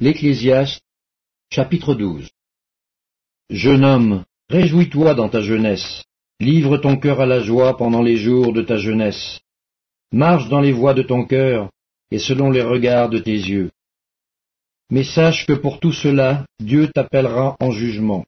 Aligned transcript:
L'Ecclésiaste, 0.00 0.80
chapitre 1.50 1.92
12 1.96 2.30
Jeune 3.50 3.84
homme, 3.84 4.24
réjouis-toi 4.48 5.14
dans 5.14 5.28
ta 5.28 5.40
jeunesse, 5.40 6.04
livre 6.38 6.78
ton 6.78 6.98
cœur 6.98 7.20
à 7.20 7.26
la 7.26 7.40
joie 7.40 7.76
pendant 7.76 8.00
les 8.00 8.16
jours 8.16 8.52
de 8.52 8.62
ta 8.62 8.76
jeunesse. 8.76 9.40
Marche 10.12 10.48
dans 10.50 10.60
les 10.60 10.70
voies 10.70 10.94
de 10.94 11.02
ton 11.02 11.26
cœur 11.26 11.72
et 12.12 12.20
selon 12.20 12.52
les 12.52 12.62
regards 12.62 13.08
de 13.08 13.18
tes 13.18 13.32
yeux. 13.32 13.72
Mais 14.88 15.02
sache 15.02 15.46
que 15.46 15.54
pour 15.54 15.80
tout 15.80 15.92
cela, 15.92 16.46
Dieu 16.60 16.86
t'appellera 16.94 17.56
en 17.58 17.72
jugement. 17.72 18.24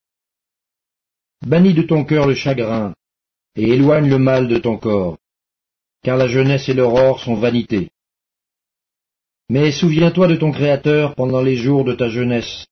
Bannis 1.47 1.75
de 1.75 1.83
ton 1.83 2.05
cœur 2.05 2.27
le 2.27 2.35
chagrin, 2.35 2.95
et 3.55 3.71
éloigne 3.71 4.11
le 4.11 4.19
mal 4.19 4.49
de 4.49 4.59
ton 4.59 4.77
corps, 4.77 5.19
car 6.03 6.17
la 6.17 6.27
jeunesse 6.27 6.69
et 6.69 6.75
l'aurore 6.75 7.21
sont 7.21 7.37
vanité. 7.37 7.93
Mais 9.51 9.73
souviens-toi 9.73 10.29
de 10.29 10.37
ton 10.37 10.53
Créateur 10.53 11.17
pendant 11.17 11.41
les 11.41 11.57
jours 11.57 11.85
de 11.85 11.93
ta 11.93 12.09
jeunesse, 12.09 12.67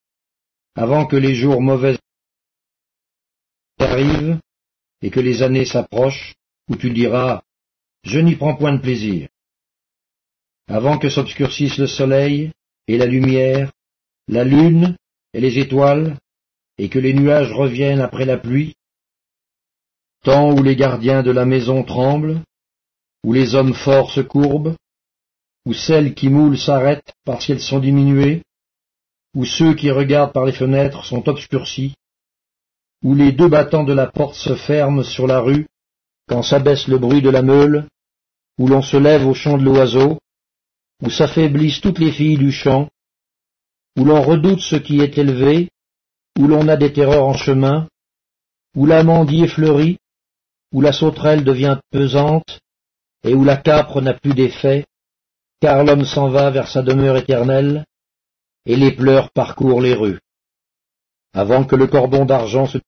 avant 0.77 1.07
que 1.07 1.17
les 1.17 1.35
jours 1.35 1.61
mauvais 1.61 1.99
arrivent 3.81 4.39
et 5.03 5.11
que 5.11 5.19
les 5.19 5.43
années 5.43 5.65
s'approchent, 5.65 6.37
où 6.69 6.77
tu 6.77 6.91
diras 6.91 7.43
Je 8.05 8.21
n'y 8.21 8.37
prends 8.37 8.55
point 8.55 8.75
de 8.75 8.81
plaisir. 8.81 9.29
Avant 10.69 10.99
que 10.99 11.09
s'obscurcisse 11.09 11.79
le 11.79 11.89
soleil 11.89 12.53
et 12.87 12.97
la 12.97 13.07
lumière, 13.07 13.73
la 14.29 14.45
lune 14.45 14.97
et 15.33 15.41
les 15.41 15.59
étoiles, 15.59 16.17
et 16.79 16.89
que 16.89 17.01
les 17.01 17.13
nuages 17.13 17.53
reviennent 17.53 18.01
après 18.01 18.25
la 18.25 18.39
pluie, 18.39 18.77
temps 20.23 20.53
où 20.53 20.63
les 20.63 20.77
gardiens 20.77 21.25
de 21.25 21.33
la 21.33 21.45
maison 21.45 21.83
tremblent, 21.83 22.41
où 23.25 23.33
les 23.33 23.57
hommes 23.57 23.75
forts 23.75 24.13
se 24.13 24.21
courbent, 24.21 24.77
où 25.69 25.75
celles 25.75 26.15
qui 26.15 26.31
moulent 26.31 26.57
s'arrêtent 26.57 27.13
parce 27.27 27.45
qu'elles 27.45 27.61
sont 27.61 27.79
diminuées, 27.79 28.43
où 29.35 29.45
ceux 29.45 29.75
qui 29.75 29.91
regardent 29.91 30.33
par 30.33 30.47
les 30.47 30.53
fenêtres 30.53 31.05
sont 31.05 31.29
obscurcis, 31.29 31.93
où 33.05 33.15
les 33.15 33.33
deux 33.33 33.49
battants 33.49 33.85
de 33.85 33.93
la 33.93 34.07
porte 34.07 34.35
se 34.35 34.57
ferment 34.57 35.03
sur 35.03 35.27
la 35.27 35.41
rue, 35.41 35.67
quand 36.27 36.43
s'abaisse 36.43 36.89
le 36.89 36.97
bruit 36.97 37.21
de 37.21 37.29
la 37.29 37.43
meule, 37.43 37.87
où 38.59 38.67
l'on 38.67 38.81
se 38.81 38.97
lève 38.97 39.27
au 39.27 39.35
chant 39.35 39.59
de 39.59 39.65
l'oiseau, 39.65 40.19
où 41.03 41.11
s'affaiblissent 41.11 41.83
toutes 41.83 41.99
les 41.99 42.13
filles 42.13 42.39
du 42.39 42.51
champ, 42.51 42.89
où 43.99 44.05
l'on 44.07 44.23
redoute 44.23 44.61
ce 44.61 44.77
qui 44.77 45.03
est 45.03 45.19
élevé, 45.19 45.69
où 46.39 46.47
l'on 46.47 46.67
a 46.69 46.79
des 46.79 46.95
terreurs 46.95 47.27
en 47.27 47.35
chemin, 47.35 47.89
où 48.75 48.87
l'amandier 48.87 49.49
fleurit, 49.49 49.99
où 50.73 50.81
la 50.81 50.95
sauterelle 50.95 51.45
devient 51.45 51.79
pesante, 51.91 52.59
et 53.23 53.35
où 53.35 53.45
la 53.45 53.59
capre 53.59 54.01
n'a 54.01 54.15
plus 54.15 54.33
d'effet, 54.33 54.87
car 55.61 55.85
l'homme 55.85 56.05
s'en 56.05 56.29
va 56.29 56.51
vers 56.51 56.69
sa 56.69 56.83
demeure 56.83 57.17
éternelle, 57.17 57.85
et 58.65 58.77
les 58.77 58.93
pleurs 58.95 59.31
parcourent 59.33 59.81
les 59.81 59.95
rues. 59.95 60.21
Avant 61.33 61.65
que 61.65 61.77
le 61.77 61.87
cordon 61.87 62.25
d'argent 62.25 62.67
se 62.67 62.79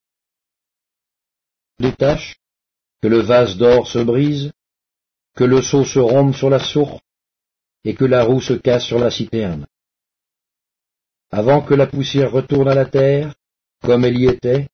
détache, 1.78 2.36
que 3.02 3.08
le 3.08 3.20
vase 3.20 3.56
d'or 3.56 3.88
se 3.88 3.98
brise, 3.98 4.52
que 5.34 5.44
le 5.44 5.62
seau 5.62 5.84
se 5.84 5.98
rompe 5.98 6.34
sur 6.34 6.50
la 6.50 6.58
source, 6.58 7.00
et 7.84 7.94
que 7.94 8.04
la 8.04 8.24
roue 8.24 8.40
se 8.40 8.52
casse 8.52 8.84
sur 8.84 8.98
la 8.98 9.10
citerne. 9.10 9.66
Avant 11.30 11.62
que 11.62 11.74
la 11.74 11.86
poussière 11.86 12.30
retourne 12.30 12.68
à 12.68 12.74
la 12.74 12.86
terre, 12.86 13.34
comme 13.82 14.05
elle 14.05 14.18
y 14.18 14.27
était, 14.27 14.68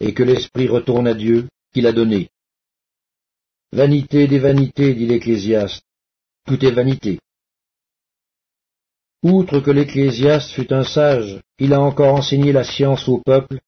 et 0.00 0.14
que 0.14 0.22
l'esprit 0.22 0.66
retourne 0.66 1.06
à 1.06 1.14
Dieu, 1.14 1.48
qui 1.72 1.80
l'a 1.80 1.92
donné. 1.92 2.30
Vanité 3.72 4.26
des 4.26 4.40
vanités, 4.40 4.94
dit 4.94 5.06
l'Ecclésiaste, 5.06 5.84
tout 6.44 6.64
est 6.64 6.72
vanité. 6.72 7.20
Outre 9.22 9.60
que 9.60 9.70
l'Ecclésiaste 9.70 10.52
fut 10.52 10.72
un 10.72 10.84
sage, 10.84 11.40
il 11.58 11.74
a 11.74 11.80
encore 11.80 12.14
enseigné 12.14 12.52
la 12.52 12.64
science 12.64 13.06
au 13.06 13.18
peuple, 13.18 13.60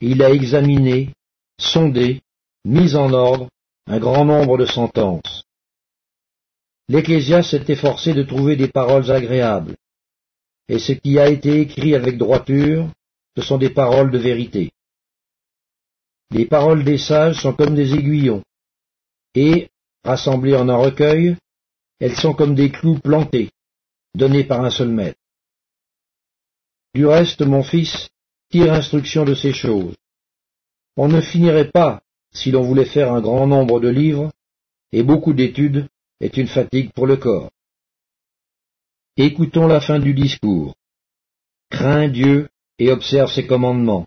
il 0.00 0.22
a 0.22 0.30
examiné, 0.30 1.10
sondé, 1.58 2.20
mis 2.64 2.94
en 2.94 3.12
ordre 3.12 3.48
un 3.86 3.98
grand 3.98 4.24
nombre 4.24 4.58
de 4.58 4.66
sentences. 4.66 5.44
L'Ecclésiaste 6.88 7.50
s'est 7.50 7.72
efforcé 7.72 8.14
de 8.14 8.22
trouver 8.22 8.54
des 8.54 8.68
paroles 8.68 9.10
agréables, 9.10 9.74
et 10.68 10.78
ce 10.78 10.92
qui 10.92 11.18
a 11.18 11.28
été 11.28 11.60
écrit 11.60 11.96
avec 11.96 12.16
droiture, 12.16 12.88
ce 13.36 13.42
sont 13.42 13.58
des 13.58 13.70
paroles 13.70 14.12
de 14.12 14.18
vérité. 14.18 14.70
Les 16.30 16.46
paroles 16.46 16.84
des 16.84 16.98
sages 16.98 17.40
sont 17.42 17.54
comme 17.54 17.74
des 17.74 17.92
aiguillons, 17.94 18.42
et, 19.34 19.68
rassemblées 20.04 20.54
en 20.54 20.68
un 20.68 20.76
recueil, 20.76 21.36
elles 21.98 22.16
sont 22.16 22.34
comme 22.34 22.54
des 22.54 22.70
clous 22.70 23.00
plantés, 23.00 23.50
donné 24.14 24.44
par 24.44 24.64
un 24.64 24.70
seul 24.70 24.88
maître. 24.88 25.18
Du 26.94 27.06
reste, 27.06 27.42
mon 27.42 27.62
fils, 27.62 28.10
tire 28.50 28.72
instruction 28.72 29.24
de 29.24 29.34
ces 29.34 29.52
choses. 29.52 29.94
On 30.96 31.08
ne 31.08 31.20
finirait 31.20 31.70
pas 31.70 32.02
si 32.32 32.50
l'on 32.50 32.62
voulait 32.62 32.84
faire 32.84 33.12
un 33.12 33.20
grand 33.20 33.46
nombre 33.46 33.80
de 33.80 33.88
livres, 33.88 34.30
et 34.92 35.02
beaucoup 35.02 35.32
d'études 35.32 35.88
est 36.20 36.36
une 36.36 36.48
fatigue 36.48 36.92
pour 36.92 37.06
le 37.06 37.16
corps. 37.16 37.50
Écoutons 39.16 39.66
la 39.66 39.80
fin 39.80 39.98
du 39.98 40.14
discours. 40.14 40.74
Crains 41.70 42.08
Dieu 42.08 42.48
et 42.78 42.90
observe 42.90 43.30
ses 43.30 43.46
commandements. 43.46 44.06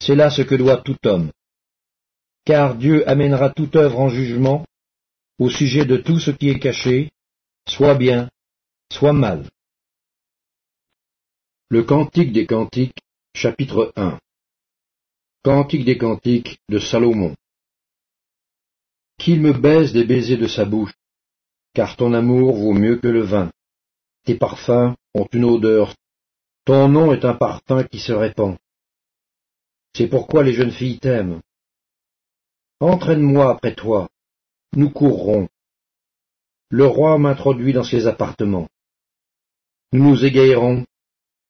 C'est 0.00 0.14
là 0.14 0.30
ce 0.30 0.42
que 0.42 0.54
doit 0.54 0.78
tout 0.78 0.98
homme. 1.06 1.30
Car 2.44 2.76
Dieu 2.76 3.08
amènera 3.08 3.50
toute 3.50 3.76
œuvre 3.76 4.00
en 4.00 4.08
jugement 4.08 4.64
au 5.38 5.50
sujet 5.50 5.84
de 5.84 5.96
tout 5.96 6.18
ce 6.18 6.30
qui 6.30 6.48
est 6.48 6.58
caché, 6.58 7.10
soit 7.68 7.94
bien, 7.94 8.28
soit 8.92 9.12
mal. 9.12 9.48
Le 11.68 11.82
Cantique 11.82 12.32
des 12.32 12.46
Cantiques, 12.46 12.98
chapitre 13.34 13.92
1 13.96 14.18
Cantique 15.44 15.84
des 15.84 15.98
Cantiques 15.98 16.58
de 16.68 16.78
Salomon 16.78 17.34
Qu'il 19.18 19.40
me 19.40 19.52
baise 19.52 19.92
des 19.92 20.04
baisers 20.04 20.38
de 20.38 20.46
sa 20.46 20.64
bouche, 20.64 20.94
car 21.74 21.96
ton 21.96 22.14
amour 22.14 22.56
vaut 22.56 22.72
mieux 22.72 22.96
que 22.96 23.08
le 23.08 23.22
vin. 23.22 23.50
Tes 24.24 24.34
parfums 24.34 24.94
ont 25.14 25.28
une 25.32 25.44
odeur, 25.44 25.94
ton 26.64 26.88
nom 26.88 27.12
est 27.12 27.24
un 27.24 27.34
parfum 27.34 27.84
qui 27.84 27.98
se 27.98 28.12
répand. 28.12 28.56
C'est 29.94 30.08
pourquoi 30.08 30.42
les 30.42 30.54
jeunes 30.54 30.72
filles 30.72 30.98
t'aiment. 30.98 31.40
Entraîne-moi 32.80 33.50
après 33.50 33.74
toi, 33.74 34.08
nous 34.74 34.90
courrons. 34.90 35.48
Le 36.70 36.86
roi 36.86 37.18
m'introduit 37.18 37.72
dans 37.72 37.84
ses 37.84 38.06
appartements. 38.06 38.68
Nous 39.92 40.04
nous 40.04 40.22
égayerons, 40.22 40.84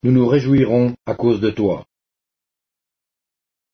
nous 0.04 0.12
nous 0.12 0.28
réjouirons 0.28 0.94
à 1.06 1.16
cause 1.16 1.41
de 1.41 1.50
toi. 1.50 1.87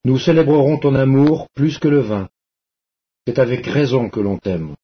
Nous 0.05 0.19
célébrerons 0.19 0.79
ton 0.79 0.95
amour 0.95 1.49
plus 1.51 1.79
que 1.79 1.89
le 1.89 2.01
vin. 2.01 2.31
C'est 3.27 3.39
avec 3.39 3.67
raison 3.67 4.09
que 4.09 4.21
l'on 4.21 4.39
t'aime. 4.39 4.75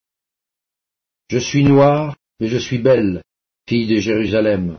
Je 1.29 1.39
suis 1.39 1.63
noire, 1.63 2.15
mais 2.39 2.47
je 2.47 2.57
suis 2.57 2.77
belle, 2.77 3.23
fille 3.67 3.87
de 3.87 3.99
Jérusalem, 3.99 4.77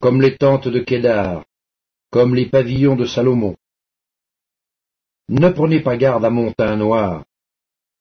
comme 0.00 0.22
les 0.22 0.36
tentes 0.36 0.68
de 0.68 0.80
Kédar, 0.80 1.44
comme 2.10 2.34
les 2.34 2.46
pavillons 2.46 2.96
de 2.96 3.04
Salomon. 3.04 3.56
Ne 5.28 5.50
prenez 5.50 5.80
pas 5.80 5.98
garde 5.98 6.24
à 6.24 6.30
mon 6.30 6.52
teint 6.52 6.76
noir, 6.76 7.24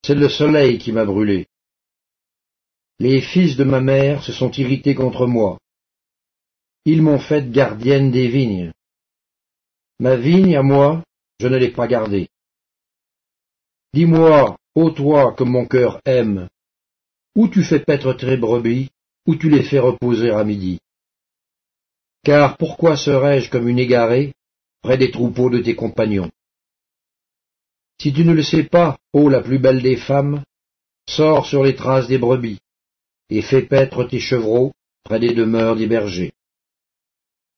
c'est 0.06 0.16
le 0.16 0.30
soleil 0.30 0.78
qui 0.78 0.94
m'a 0.94 1.04
brûlé. 1.04 1.48
Les 3.00 3.20
fils 3.20 3.58
de 3.58 3.66
ma 3.66 3.82
mère 3.82 4.24
se 4.24 4.32
sont 4.32 4.52
irrités 4.52 4.96
contre 4.96 5.26
moi. 5.26 5.60
Ils 6.86 7.02
m'ont 7.02 7.20
faite 7.20 7.52
gardienne 7.52 8.12
des 8.12 8.28
vignes. 8.28 8.72
Ma 10.00 10.16
vigne 10.16 10.56
à 10.56 10.62
moi, 10.62 11.04
je 11.40 11.48
ne 11.48 11.58
l'ai 11.58 11.72
pas 11.72 11.88
gardée. 11.88 12.30
Dis-moi, 13.94 14.58
ô 14.76 14.92
toi 14.92 15.34
que 15.34 15.44
mon 15.44 15.66
cœur 15.66 16.00
aime, 16.06 16.48
où 17.36 17.48
tu 17.48 17.64
fais 17.64 17.80
paître 17.80 18.14
tes 18.14 18.38
brebis, 18.38 18.90
où 19.26 19.36
tu 19.36 19.50
les 19.50 19.64
fais 19.64 19.80
reposer 19.80 20.30
à 20.30 20.44
midi? 20.44 20.80
Car 22.24 22.58
pourquoi 22.58 22.98
serais-je 22.98 23.50
comme 23.50 23.68
une 23.68 23.80
égarée 23.80 24.34
près 24.82 24.98
des 24.98 25.12
troupeaux 25.12 25.50
de 25.50 25.60
tes 25.60 25.76
compagnons? 25.76 26.32
Si 28.00 28.14
tu 28.14 28.26
ne 28.26 28.34
le 28.34 28.44
sais 28.44 28.66
pas, 28.66 29.00
ô 29.14 29.30
la 29.30 29.42
plus 29.42 29.58
belle 29.58 29.82
des 29.82 29.98
femmes, 29.98 30.44
sors 31.10 31.48
sur 31.48 31.64
les 31.64 31.76
traces 31.76 32.08
des 32.08 32.18
brebis, 32.20 32.60
et 33.30 33.42
fais 33.42 33.64
paître 33.64 34.04
tes 34.04 34.20
chevreaux 34.20 34.74
près 35.04 35.20
des 35.20 35.34
demeures 35.34 35.76
des 35.76 35.88
bergers. 35.88 36.34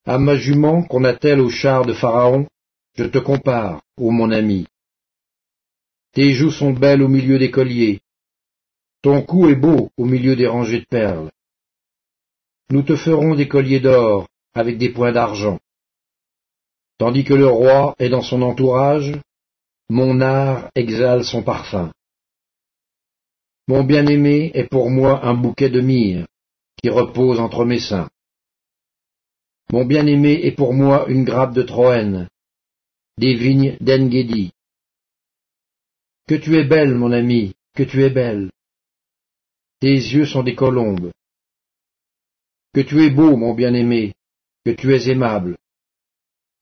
À 0.08 0.18
ma 0.18 0.36
jument 0.38 0.84
qu'on 0.84 1.04
attelle 1.04 1.42
au 1.42 1.50
char 1.50 1.86
de 1.86 1.94
Pharaon, 1.94 2.48
je 2.96 3.04
te 3.04 3.20
compare, 3.20 3.82
ô 3.98 4.10
mon 4.10 4.32
ami. 4.32 4.66
Tes 6.14 6.34
joues 6.34 6.50
sont 6.60 6.72
belles 6.72 7.04
au 7.04 7.08
milieu 7.08 7.38
des 7.38 7.52
colliers, 7.52 8.00
ton 9.08 9.22
cou 9.22 9.48
est 9.48 9.56
beau 9.56 9.90
au 9.96 10.06
milieu 10.06 10.36
des 10.36 10.48
rangées 10.48 10.80
de 10.80 10.86
perles. 10.86 11.30
Nous 12.70 12.82
te 12.82 12.96
ferons 12.96 13.36
des 13.36 13.48
colliers 13.48 13.80
d'or 13.80 14.28
avec 14.54 14.78
des 14.78 14.90
points 14.90 15.12
d'argent. 15.12 15.60
Tandis 16.98 17.24
que 17.24 17.36
le 17.36 17.48
roi 17.48 17.96
est 18.00 18.10
dans 18.10 18.24
son 18.24 18.42
entourage, 18.42 19.14
mon 19.90 20.20
art 20.20 20.70
exhale 20.74 21.24
son 21.24 21.44
parfum. 21.44 21.92
Mon 23.68 23.84
bien-aimé 23.84 24.52
est 24.56 24.70
pour 24.70 24.90
moi 24.90 25.24
un 25.24 25.36
bouquet 25.36 25.70
de 25.70 25.80
myrrhe 25.80 26.26
qui 26.82 26.90
repose 26.90 27.40
entre 27.40 27.66
mes 27.66 27.80
seins. 27.80 28.10
Mon 29.70 29.84
bien-aimé 29.84 30.40
est 30.44 30.54
pour 30.54 30.74
moi 30.74 31.10
une 31.10 31.26
grappe 31.26 31.54
de 31.54 31.62
Troène, 31.62 32.30
des 33.18 33.36
vignes 33.36 33.76
d'Engedi. 33.82 34.54
Que 36.26 36.36
tu 36.36 36.56
es 36.58 36.64
belle, 36.64 36.96
mon 36.96 37.12
ami, 37.12 37.54
que 37.76 37.84
tu 37.84 38.04
es 38.04 38.10
belle. 38.10 38.50
Tes 39.82 39.94
yeux 39.94 40.26
sont 40.26 40.44
des 40.44 40.56
colombes. 40.56 41.12
Que 42.74 42.80
tu 42.80 43.04
es 43.04 43.10
beau, 43.10 43.36
mon 43.36 43.54
bien-aimé, 43.54 44.14
que 44.64 44.72
tu 44.72 44.96
es 44.96 45.10
aimable. 45.10 45.58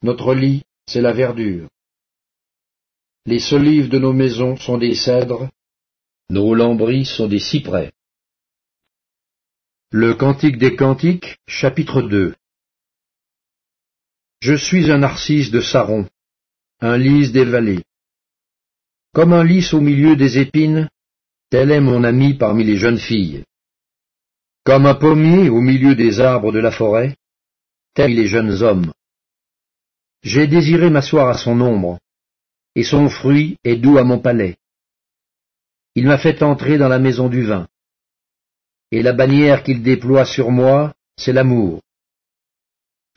Notre 0.02 0.34
lit, 0.34 0.64
c'est 0.88 1.02
la 1.02 1.14
verdure. 1.14 1.70
Les 3.28 3.40
solives 3.40 3.90
de 3.90 4.00
nos 4.00 4.14
maisons 4.14 4.56
sont 4.56 4.80
des 4.80 4.96
cèdres, 4.96 5.50
nos 6.32 6.56
lambris 6.56 7.06
sont 7.06 7.28
des 7.28 7.40
cyprès. 7.40 7.92
Le 9.92 10.16
Cantique 10.16 10.58
des 10.58 10.76
Cantiques, 10.76 11.38
chapitre 11.48 12.02
2 12.02 12.36
Je 14.48 14.54
suis 14.54 14.92
un 14.92 15.00
narcisse 15.00 15.50
de 15.50 15.60
Saron, 15.60 16.08
un 16.80 17.00
lys 17.00 17.32
des 17.32 17.46
vallées. 17.46 17.84
Comme 19.12 19.34
un 19.34 19.44
lys 19.44 19.74
au 19.74 19.82
milieu 19.82 20.16
des 20.16 20.38
épines, 20.38 20.88
tel 21.50 21.72
est 21.72 21.82
mon 21.82 22.04
ami 22.04 22.36
parmi 22.36 22.64
les 22.64 22.78
jeunes 22.78 23.00
filles. 23.00 23.44
Comme 24.64 24.86
un 24.86 24.94
pommier 24.94 25.50
au 25.50 25.62
milieu 25.62 25.96
des 25.96 26.20
arbres 26.20 26.52
de 26.52 26.60
la 26.60 26.70
forêt, 26.70 27.16
tels 27.96 28.14
les 28.14 28.28
jeunes 28.28 28.62
hommes. 28.62 28.94
J'ai 30.22 30.46
désiré 30.46 30.92
m'asseoir 30.92 31.28
à 31.28 31.38
son 31.40 31.60
ombre, 31.60 31.98
et 32.76 32.84
son 32.84 33.10
fruit 33.10 33.58
est 33.64 33.78
doux 33.78 33.98
à 33.98 34.04
mon 34.04 34.20
palais. 34.20 34.58
Il 35.96 36.06
m'a 36.06 36.20
fait 36.20 36.44
entrer 36.44 36.78
dans 36.78 36.90
la 36.96 37.00
maison 37.00 37.30
du 37.30 37.42
vin. 37.42 37.68
Et 38.92 39.02
la 39.02 39.14
bannière 39.14 39.64
qu'il 39.64 39.82
déploie 39.82 40.26
sur 40.26 40.52
moi, 40.52 40.94
c'est 41.18 41.34
l'amour. 41.34 41.82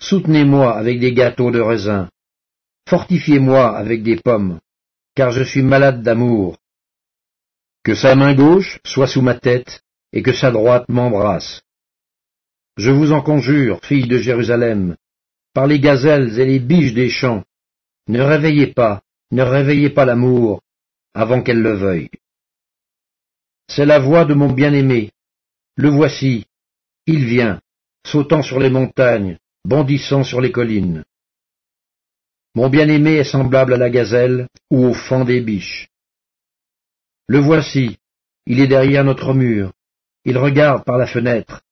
Soutenez-moi 0.01 0.77
avec 0.77 1.01
des 1.01 1.13
gâteaux 1.13 1.51
de 1.51 1.61
raisin. 1.61 2.09
Fortifiez-moi 2.89 3.77
avec 3.77 4.03
des 4.03 4.17
pommes, 4.17 4.61
car 5.15 5.33
je 5.33 5.43
suis 5.43 5.63
malade 5.63 6.03
d'amour. 6.03 6.57
Que 7.85 7.95
sa 7.95 8.15
main 8.15 8.35
gauche 8.35 8.81
soit 8.85 9.07
sous 9.07 9.23
ma 9.23 9.35
tête, 9.35 9.83
et 10.13 10.23
que 10.23 10.33
sa 10.33 10.51
droite 10.51 10.89
m'embrasse. 10.89 11.63
Je 12.77 12.91
vous 12.91 13.13
en 13.13 13.23
conjure, 13.23 13.85
filles 13.85 14.09
de 14.09 14.19
Jérusalem, 14.19 14.97
par 15.53 15.67
les 15.67 15.81
gazelles 15.81 16.39
et 16.39 16.47
les 16.47 16.61
biches 16.61 16.95
des 16.95 17.09
champs, 17.09 17.45
ne 18.07 18.23
réveillez 18.23 18.69
pas, 18.69 19.03
ne 19.33 19.43
réveillez 19.43 19.91
pas 19.91 20.05
l'amour, 20.05 20.63
avant 21.13 21.43
qu'elle 21.43 21.61
le 21.61 21.75
veuille. 21.75 22.11
C'est 23.69 23.85
la 23.85 23.99
voix 23.99 24.25
de 24.25 24.35
mon 24.35 24.51
bien-aimé. 24.51 25.11
Le 25.77 25.91
voici. 25.91 26.47
Il 27.07 27.25
vient, 27.27 27.61
sautant 28.07 28.43
sur 28.43 28.59
les 28.59 28.71
montagnes, 28.71 29.39
bondissant 29.65 30.25
sur 30.25 30.41
les 30.41 30.53
collines. 30.53 31.05
Mon 32.55 32.69
bien-aimé 32.69 33.17
est 33.17 33.31
semblable 33.33 33.75
à 33.75 33.77
la 33.77 33.91
gazelle 33.91 34.49
ou 34.71 34.87
au 34.87 34.95
fan 34.95 35.25
des 35.25 35.41
biches. 35.41 35.89
Le 37.29 37.39
voici, 37.39 37.99
il 38.47 38.61
est 38.61 38.67
derrière 38.67 39.05
notre 39.05 39.35
mur, 39.35 39.73
il 40.25 40.39
regarde 40.39 40.85
par 40.85 40.99
la 40.99 41.07
fenêtre, 41.07 41.63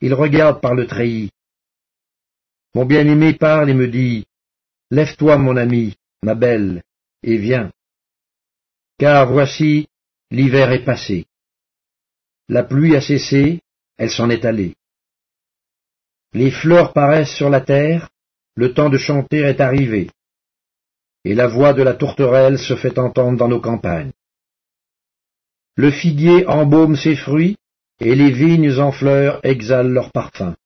il 0.00 0.14
regarde 0.14 0.60
par 0.60 0.74
le 0.74 0.86
treillis. 0.86 1.30
Mon 2.74 2.84
bien-aimé 2.84 3.34
parle 3.34 3.70
et 3.70 3.74
me 3.74 3.88
dit, 3.88 4.26
Lève-toi, 4.90 5.38
mon 5.38 5.56
ami, 5.56 5.96
ma 6.22 6.34
belle, 6.34 6.82
et 7.22 7.36
viens. 7.36 7.70
Car 8.98 9.30
voici, 9.30 9.88
l'hiver 10.30 10.72
est 10.72 10.84
passé. 10.84 11.26
La 12.48 12.62
pluie 12.62 12.96
a 12.96 13.00
cessé, 13.00 13.60
elle 13.96 14.10
s'en 14.10 14.30
est 14.30 14.44
allée. 14.44 14.74
Les 16.34 16.50
fleurs 16.50 16.92
paraissent 16.92 17.34
sur 17.34 17.48
la 17.48 17.60
terre, 17.60 18.10
le 18.56 18.74
temps 18.74 18.90
de 18.90 18.98
chanter 18.98 19.38
est 19.38 19.60
arrivé, 19.60 20.10
et 21.24 21.34
la 21.34 21.46
voix 21.46 21.72
de 21.72 21.82
la 21.82 21.94
tourterelle 21.94 22.58
se 22.58 22.74
fait 22.74 22.98
entendre 22.98 23.38
dans 23.38 23.48
nos 23.48 23.60
campagnes. 23.60 24.12
Le 25.76 25.90
figuier 25.90 26.46
embaume 26.46 26.96
ses 26.96 27.16
fruits, 27.16 27.56
et 28.00 28.14
les 28.14 28.32
vignes 28.32 28.78
en 28.78 28.92
fleurs 28.92 29.40
exhalent 29.44 29.92
leur 29.92 30.10
parfum. 30.10 30.56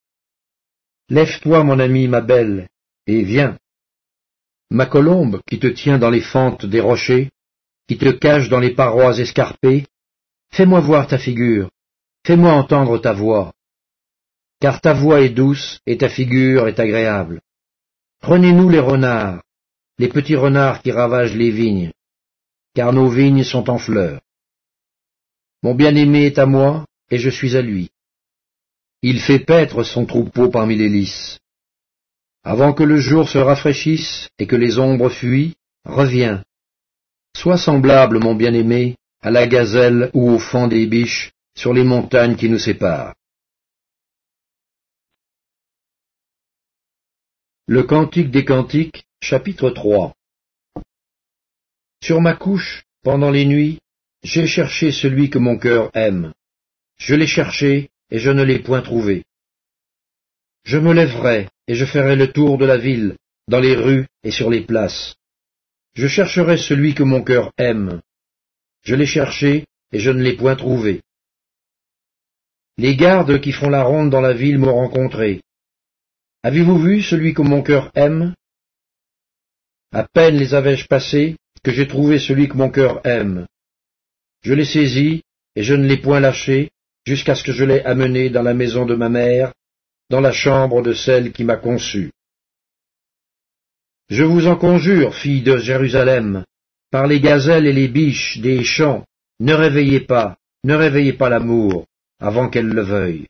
Lève-toi, 1.10 1.62
mon 1.64 1.78
ami, 1.78 2.08
ma 2.08 2.22
belle, 2.22 2.68
et 3.06 3.22
viens. 3.22 3.58
Ma 4.70 4.86
colombe, 4.86 5.40
qui 5.46 5.58
te 5.58 5.66
tient 5.66 5.98
dans 5.98 6.10
les 6.10 6.20
fentes 6.20 6.66
des 6.66 6.80
rochers, 6.80 7.30
qui 7.86 7.96
te 7.96 8.10
cache 8.10 8.48
dans 8.48 8.60
les 8.60 8.74
parois 8.74 9.18
escarpées, 9.18 9.86
Fais-moi 10.50 10.80
voir 10.80 11.06
ta 11.06 11.18
figure, 11.18 11.70
fais-moi 12.26 12.52
entendre 12.52 12.98
ta 12.98 13.12
voix, 13.12 13.52
car 14.60 14.80
ta 14.80 14.92
voix 14.92 15.20
est 15.20 15.30
douce 15.30 15.80
et 15.86 15.98
ta 15.98 16.08
figure 16.08 16.68
est 16.68 16.80
agréable. 16.80 17.40
Prenez-nous 18.20 18.68
les 18.68 18.80
renards, 18.80 19.42
les 19.98 20.08
petits 20.08 20.36
renards 20.36 20.82
qui 20.82 20.90
ravagent 20.90 21.36
les 21.36 21.50
vignes, 21.50 21.92
car 22.74 22.92
nos 22.92 23.08
vignes 23.08 23.44
sont 23.44 23.70
en 23.70 23.78
fleurs. 23.78 24.20
Mon 25.62 25.74
bien-aimé 25.74 26.26
est 26.26 26.38
à 26.38 26.46
moi, 26.46 26.84
et 27.10 27.18
je 27.18 27.30
suis 27.30 27.56
à 27.56 27.62
lui. 27.62 27.90
Il 29.02 29.20
fait 29.20 29.38
paître 29.38 29.82
son 29.82 30.06
troupeau 30.06 30.48
parmi 30.48 30.76
les 30.76 30.88
lys. 30.88 31.38
Avant 32.44 32.72
que 32.72 32.82
le 32.82 32.98
jour 32.98 33.28
se 33.28 33.38
rafraîchisse 33.38 34.28
et 34.38 34.46
que 34.46 34.56
les 34.56 34.78
ombres 34.78 35.10
fuient, 35.10 35.54
reviens. 35.84 36.42
Sois 37.36 37.58
semblable, 37.58 38.18
mon 38.18 38.34
bien-aimé, 38.34 38.96
à 39.20 39.30
la 39.30 39.46
gazelle 39.46 40.10
ou 40.14 40.30
au 40.30 40.38
fond 40.38 40.66
des 40.66 40.86
biches 40.86 41.32
sur 41.56 41.72
les 41.72 41.84
montagnes 41.84 42.36
qui 42.36 42.48
nous 42.48 42.58
séparent. 42.58 43.14
Le 47.70 47.82
Cantique 47.82 48.30
des 48.30 48.46
Cantiques, 48.46 49.04
chapitre 49.20 49.68
3 49.68 50.14
Sur 52.02 52.22
ma 52.22 52.32
couche, 52.32 52.84
pendant 53.02 53.30
les 53.30 53.44
nuits, 53.44 53.78
j'ai 54.22 54.46
cherché 54.46 54.90
celui 54.90 55.28
que 55.28 55.36
mon 55.36 55.58
cœur 55.58 55.90
aime. 55.92 56.32
Je 56.96 57.14
l'ai 57.14 57.26
cherché, 57.26 57.90
et 58.10 58.20
je 58.20 58.30
ne 58.30 58.42
l'ai 58.42 58.60
point 58.60 58.80
trouvé. 58.80 59.24
Je 60.64 60.78
me 60.78 60.94
lèverai, 60.94 61.50
et 61.66 61.74
je 61.74 61.84
ferai 61.84 62.16
le 62.16 62.32
tour 62.32 62.56
de 62.56 62.64
la 62.64 62.78
ville, 62.78 63.18
dans 63.48 63.60
les 63.60 63.76
rues 63.76 64.06
et 64.22 64.30
sur 64.30 64.48
les 64.48 64.62
places. 64.62 65.16
Je 65.92 66.08
chercherai 66.08 66.56
celui 66.56 66.94
que 66.94 67.02
mon 67.02 67.22
cœur 67.22 67.52
aime. 67.58 68.00
Je 68.82 68.94
l'ai 68.94 69.04
cherché, 69.04 69.66
et 69.92 69.98
je 69.98 70.10
ne 70.10 70.22
l'ai 70.22 70.36
point 70.36 70.56
trouvé. 70.56 71.02
Les 72.78 72.96
gardes 72.96 73.42
qui 73.42 73.52
font 73.52 73.68
la 73.68 73.82
ronde 73.82 74.08
dans 74.08 74.22
la 74.22 74.32
ville 74.32 74.56
m'ont 74.56 74.74
rencontré. 74.74 75.42
Avez-vous 76.48 76.78
vu 76.78 77.02
celui 77.02 77.34
que 77.34 77.42
mon 77.42 77.60
cœur 77.62 77.90
aime? 77.94 78.32
À 79.92 80.04
peine 80.04 80.38
les 80.38 80.54
avais-je 80.54 80.86
passés 80.86 81.36
que 81.62 81.70
j'ai 81.70 81.86
trouvé 81.86 82.18
celui 82.18 82.48
que 82.48 82.56
mon 82.56 82.70
cœur 82.70 83.06
aime. 83.06 83.46
Je 84.40 84.54
l'ai 84.54 84.64
saisi, 84.64 85.24
et 85.56 85.62
je 85.62 85.74
ne 85.74 85.86
l'ai 85.86 85.98
point 85.98 86.20
lâché, 86.20 86.70
jusqu'à 87.04 87.34
ce 87.34 87.44
que 87.44 87.52
je 87.52 87.64
l'ai 87.64 87.82
amené 87.82 88.30
dans 88.30 88.40
la 88.40 88.54
maison 88.54 88.86
de 88.86 88.94
ma 88.94 89.10
mère, 89.10 89.52
dans 90.08 90.22
la 90.22 90.32
chambre 90.32 90.80
de 90.80 90.94
celle 90.94 91.32
qui 91.32 91.44
m'a 91.44 91.56
conçu. 91.56 92.12
Je 94.08 94.24
vous 94.24 94.46
en 94.46 94.56
conjure, 94.56 95.14
filles 95.14 95.42
de 95.42 95.58
Jérusalem, 95.58 96.46
par 96.90 97.06
les 97.06 97.20
gazelles 97.20 97.66
et 97.66 97.74
les 97.74 97.88
biches 97.88 98.38
des 98.38 98.64
champs, 98.64 99.04
ne 99.38 99.52
réveillez 99.52 100.00
pas, 100.00 100.38
ne 100.64 100.74
réveillez 100.74 101.12
pas 101.12 101.28
l'amour, 101.28 101.84
avant 102.18 102.48
qu'elle 102.48 102.68
le 102.68 102.84
veuille. 102.84 103.26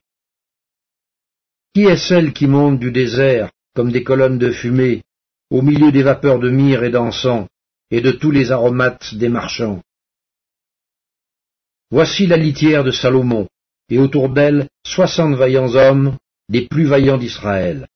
Qui 1.79 1.85
est 1.85 2.09
celle 2.09 2.33
qui 2.33 2.45
monte 2.45 2.77
du 2.77 2.91
désert, 2.91 3.51
comme 3.73 3.89
des 3.89 4.03
colonnes 4.03 4.37
de 4.37 4.51
fumée, 4.51 5.01
au 5.49 5.61
milieu 5.61 5.93
des 5.93 6.03
vapeurs 6.03 6.37
de 6.37 6.49
myrrhe 6.49 6.83
et 6.83 6.89
d'encens, 6.89 7.47
et 7.89 8.01
de 8.01 8.11
tous 8.11 8.31
les 8.31 8.51
aromates 8.51 9.15
des 9.15 9.29
marchands? 9.29 9.81
Voici 11.89 12.27
la 12.27 12.35
litière 12.35 12.83
de 12.83 12.91
Salomon, 12.91 13.47
et 13.87 13.97
autour 13.97 14.27
d'elle 14.27 14.67
soixante 14.85 15.35
vaillants 15.35 15.73
hommes, 15.73 16.17
des 16.49 16.67
plus 16.67 16.83
vaillants 16.83 17.17
d'Israël. 17.17 17.87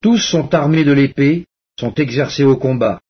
Tous 0.00 0.18
sont 0.18 0.54
armés 0.54 0.84
de 0.84 0.92
l'épée, 0.92 1.46
sont 1.80 1.94
exercés 1.94 2.44
au 2.44 2.56
combat. 2.56 3.00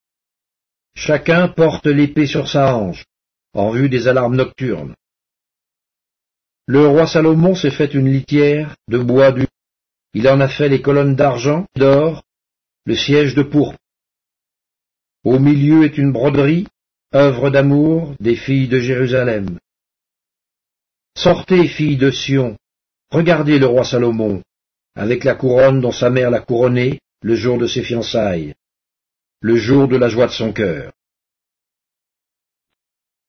Chacun 0.94 1.48
porte 1.48 1.86
l'épée 1.86 2.26
sur 2.26 2.48
sa 2.48 2.74
hanche, 2.74 3.04
en 3.52 3.70
vue 3.70 3.90
des 3.90 4.08
alarmes 4.08 4.36
nocturnes. 4.36 4.94
Le 6.68 6.86
roi 6.86 7.06
Salomon 7.06 7.54
s'est 7.54 7.70
fait 7.70 7.94
une 7.94 8.12
litière 8.12 8.76
de 8.88 8.98
bois 8.98 9.32
du. 9.32 9.46
Il 10.12 10.28
en 10.28 10.38
a 10.40 10.48
fait 10.48 10.68
les 10.68 10.82
colonnes 10.82 11.16
d'argent, 11.16 11.66
d'or, 11.74 12.22
le 12.84 12.94
siège 12.94 13.34
de 13.34 13.42
pourpre. 13.42 13.78
Au 15.24 15.38
milieu 15.38 15.84
est 15.86 15.96
une 15.96 16.12
broderie, 16.12 16.66
œuvre 17.14 17.48
d'amour 17.48 18.14
des 18.20 18.36
filles 18.36 18.68
de 18.68 18.80
Jérusalem. 18.80 19.58
Sortez, 21.16 21.66
filles 21.68 21.96
de 21.96 22.10
Sion, 22.10 22.58
regardez 23.10 23.58
le 23.58 23.66
roi 23.66 23.84
Salomon, 23.84 24.42
avec 24.94 25.24
la 25.24 25.34
couronne 25.34 25.80
dont 25.80 25.92
sa 25.92 26.10
mère 26.10 26.30
l'a 26.30 26.40
couronné 26.40 27.00
le 27.22 27.34
jour 27.34 27.56
de 27.56 27.66
ses 27.66 27.82
fiançailles 27.82 28.54
le 29.40 29.56
jour 29.56 29.86
de 29.86 29.96
la 29.96 30.08
joie 30.08 30.26
de 30.26 30.32
son 30.32 30.52
cœur. 30.52 30.92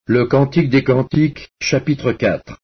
Le 0.08 0.26
Cantique 0.26 0.72
des 0.72 0.84
Cantiques, 0.84 1.52
chapitre 1.62 2.14
4 2.14 2.60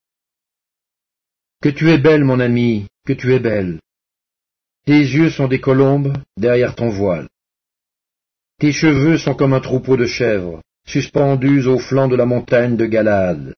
Que 1.62 1.69
tu 1.69 1.89
es 1.91 1.97
belle, 1.97 2.24
mon 2.24 2.39
ami, 2.39 2.88
que 3.05 3.13
tu 3.13 3.33
es 3.33 3.39
belle. 3.39 3.79
Tes 4.85 5.00
yeux 5.00 5.29
sont 5.29 5.47
des 5.47 5.59
colombes 5.59 6.13
derrière 6.38 6.75
ton 6.75 6.89
voile. 6.89 7.27
Tes 8.59 8.71
cheveux 8.71 9.17
sont 9.17 9.33
comme 9.33 9.53
un 9.53 9.59
troupeau 9.59 9.97
de 9.97 10.05
chèvres, 10.05 10.62
suspendus 10.85 11.65
au 11.65 11.79
flanc 11.79 12.07
de 12.07 12.15
la 12.15 12.25
montagne 12.25 12.77
de 12.77 12.85
Galade. 12.85 13.55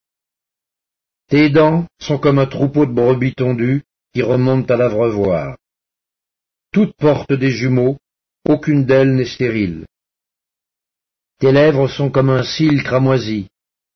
Tes 1.27 1.49
dents 1.49 1.85
sont 1.99 2.17
comme 2.17 2.39
un 2.39 2.45
troupeau 2.45 2.85
de 2.85 2.93
brebis 2.93 3.33
tondues 3.33 3.83
qui 4.13 4.21
remontent 4.21 4.73
à 4.73 4.77
l'abreuvoir. 4.77 5.57
Toutes 6.71 6.95
portent 6.95 7.33
des 7.33 7.51
jumeaux, 7.51 7.97
aucune 8.47 8.85
d'elles 8.85 9.13
n'est 9.13 9.25
stérile. 9.25 9.85
Tes 11.39 11.51
lèvres 11.51 11.87
sont 11.89 12.09
comme 12.09 12.29
un 12.29 12.43
cil 12.43 12.81
cramoisi, 12.83 13.47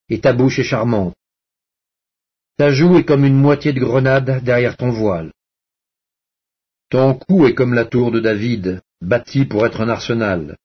et 0.09 0.19
ta 0.19 0.33
bouche 0.33 0.59
est 0.59 0.63
charmante. 0.63 1.15
Ta 2.61 2.69
joue 2.69 2.99
est 2.99 3.05
comme 3.05 3.25
une 3.25 3.41
moitié 3.41 3.73
de 3.73 3.79
grenade 3.79 4.43
derrière 4.43 4.77
ton 4.77 4.91
voile. 4.91 5.31
Ton 6.91 7.15
cou 7.15 7.47
est 7.47 7.55
comme 7.55 7.73
la 7.73 7.85
tour 7.85 8.11
de 8.11 8.19
David, 8.19 8.83
bâtie 9.01 9.45
pour 9.45 9.65
être 9.65 9.81
un 9.81 9.89
arsenal. 9.89 10.57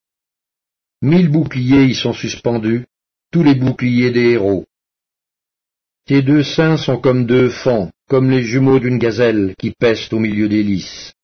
Mille 1.00 1.30
boucliers 1.30 1.86
y 1.86 1.94
sont 1.94 2.12
suspendus, 2.12 2.84
tous 3.32 3.42
les 3.42 3.54
boucliers 3.54 4.10
des 4.10 4.32
héros. 4.32 4.66
Tes 6.04 6.20
deux 6.20 6.42
seins 6.42 6.76
sont 6.76 6.98
comme 6.98 7.24
deux 7.24 7.48
fans, 7.48 7.90
comme 8.10 8.30
les 8.30 8.42
jumeaux 8.42 8.78
d'une 8.78 8.98
gazelle 8.98 9.54
qui 9.58 9.70
pèsent 9.70 10.12
au 10.12 10.18
milieu 10.18 10.50
des 10.50 10.62
lys. 10.62 11.14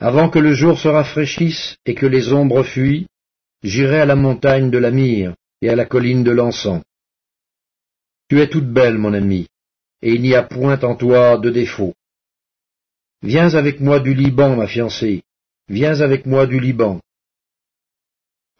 Avant 0.00 0.28
que 0.28 0.40
le 0.40 0.54
jour 0.54 0.76
se 0.76 0.88
rafraîchisse 0.88 1.76
et 1.86 1.94
que 1.94 2.06
les 2.06 2.32
ombres 2.32 2.64
fuient, 2.64 3.06
j'irai 3.62 4.00
à 4.00 4.06
la 4.06 4.16
montagne 4.16 4.72
de 4.72 4.78
la 4.78 4.90
myrrhe 4.90 5.36
et 5.62 5.68
à 5.68 5.76
la 5.76 5.84
colline 5.84 6.24
de 6.24 6.32
l'encens. 6.32 6.82
Tu 8.30 8.40
es 8.40 8.48
toute 8.48 8.72
belle, 8.72 8.96
mon 8.96 9.12
ami, 9.12 9.48
et 10.02 10.12
il 10.14 10.22
n'y 10.22 10.36
a 10.36 10.44
point 10.44 10.78
en 10.84 10.94
toi 10.94 11.36
de 11.36 11.50
défaut. 11.50 11.94
Viens 13.22 13.54
avec 13.54 13.80
moi 13.80 13.98
du 13.98 14.14
Liban, 14.14 14.54
ma 14.54 14.68
fiancée, 14.68 15.24
viens 15.66 16.00
avec 16.00 16.26
moi 16.26 16.46
du 16.46 16.60
Liban. 16.60 17.00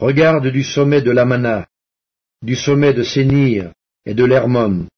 Regarde 0.00 0.48
du 0.48 0.64
sommet 0.64 1.02
de 1.02 1.12
l'Amana, 1.12 1.68
du 2.42 2.56
sommet 2.56 2.92
de 2.94 3.04
Sénir 3.04 3.72
et 4.04 4.14
de 4.14 4.24
l'Hermon, 4.24 4.88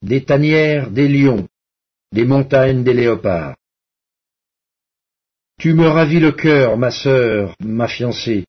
des 0.00 0.24
tanières 0.24 0.92
des 0.92 1.08
lions, 1.08 1.48
des 2.12 2.24
montagnes 2.24 2.84
des 2.84 2.94
léopards. 2.94 3.56
Tu 5.58 5.74
me 5.74 5.88
ravis 5.88 6.20
le 6.20 6.30
cœur, 6.30 6.78
ma 6.78 6.92
sœur, 6.92 7.56
ma 7.58 7.88
fiancée. 7.88 8.44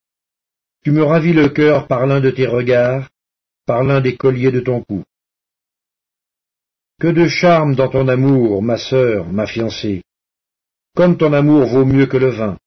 Tu 0.84 0.92
me 0.92 1.02
ravis 1.02 1.34
le 1.34 1.50
cœur 1.50 1.88
par 1.88 2.06
l'un 2.06 2.22
de 2.22 2.30
tes 2.30 2.46
regards, 2.46 3.10
par 3.68 3.84
l'un 3.84 4.02
des 4.02 4.16
colliers 4.16 4.52
de 4.52 4.62
ton 4.62 4.82
cou. 4.82 5.04
Que 7.00 7.10
de 7.10 7.28
charme 7.28 7.76
dans 7.76 7.90
ton 7.90 8.08
amour, 8.08 8.64
ma 8.64 8.78
sœur, 8.78 9.28
ma 9.28 9.46
fiancée. 9.46 10.04
Comme 10.96 11.18
ton 11.18 11.34
amour 11.34 11.68
vaut 11.68 11.86
mieux 11.86 12.08
que 12.08 12.18
le 12.18 12.30
vin, 12.30 12.58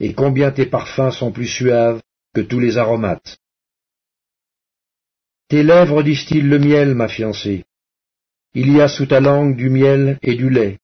et 0.00 0.14
combien 0.14 0.50
tes 0.50 0.66
parfums 0.66 1.12
sont 1.12 1.30
plus 1.30 1.46
suaves 1.46 2.02
que 2.34 2.40
tous 2.40 2.58
les 2.58 2.78
aromates. 2.78 3.38
Tes 5.48 5.62
lèvres 5.62 6.02
distillent 6.02 6.50
le 6.54 6.58
miel, 6.58 6.94
ma 6.94 7.06
fiancée. 7.06 7.64
Il 8.54 8.72
y 8.74 8.80
a 8.80 8.88
sous 8.88 9.06
ta 9.06 9.20
langue 9.20 9.54
du 9.56 9.68
miel 9.68 10.18
et 10.22 10.36
du 10.36 10.48
lait, 10.48 10.78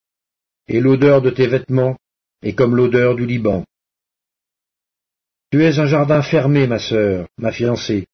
et 0.68 0.80
l'odeur 0.80 1.22
de 1.22 1.30
tes 1.30 1.48
vêtements 1.48 1.96
est 2.42 2.54
comme 2.54 2.76
l'odeur 2.76 3.16
du 3.16 3.26
Liban. 3.26 3.64
Tu 5.50 5.64
es 5.64 5.78
un 5.78 5.86
jardin 5.86 6.22
fermé, 6.22 6.66
ma 6.66 6.78
sœur, 6.78 7.26
ma 7.38 7.50
fiancée, 7.50 8.06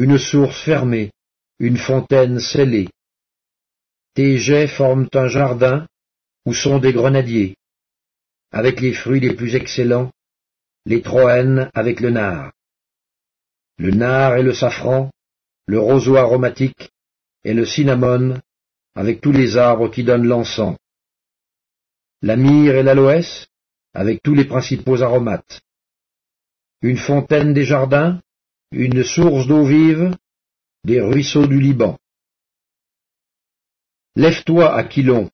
une 0.00 0.16
source 0.16 0.62
fermée, 0.62 1.10
une 1.58 1.76
fontaine 1.76 2.38
scellée. 2.38 2.88
Tes 4.14 4.38
jets 4.38 4.68
forment 4.68 5.08
un 5.12 5.26
jardin 5.26 5.88
où 6.46 6.54
sont 6.54 6.78
des 6.78 6.92
grenadiers, 6.92 7.56
avec 8.52 8.80
les 8.80 8.94
fruits 8.94 9.18
les 9.18 9.34
plus 9.34 9.56
excellents, 9.56 10.12
les 10.86 11.02
troènes 11.02 11.68
avec 11.74 11.98
le 11.98 12.10
nard. 12.10 12.52
Le 13.76 13.90
nard 13.90 14.36
et 14.36 14.44
le 14.44 14.54
safran, 14.54 15.10
le 15.66 15.80
roseau 15.80 16.14
aromatique 16.14 16.92
et 17.42 17.52
le 17.52 17.66
cinnamone, 17.66 18.40
avec 18.94 19.20
tous 19.20 19.32
les 19.32 19.56
arbres 19.56 19.90
qui 19.90 20.04
donnent 20.04 20.28
l'encens. 20.28 20.76
La 22.22 22.36
myrrhe 22.36 22.76
et 22.76 22.84
l'aloès, 22.84 23.48
avec 23.94 24.22
tous 24.22 24.36
les 24.36 24.44
principaux 24.44 25.02
aromates. 25.02 25.60
Une 26.82 26.98
fontaine 26.98 27.52
des 27.52 27.64
jardins, 27.64 28.20
une 28.70 29.02
source 29.02 29.46
d'eau 29.46 29.64
vive, 29.64 30.16
des 30.84 31.00
ruisseaux 31.00 31.46
du 31.46 31.60
Liban. 31.60 31.98
Lève-toi, 34.14 34.74
Aquilon, 34.74 35.30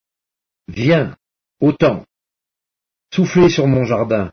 viens, 0.68 1.16
autant, 1.60 2.04
soufflez 3.12 3.48
sur 3.48 3.66
mon 3.66 3.84
jardin, 3.84 4.30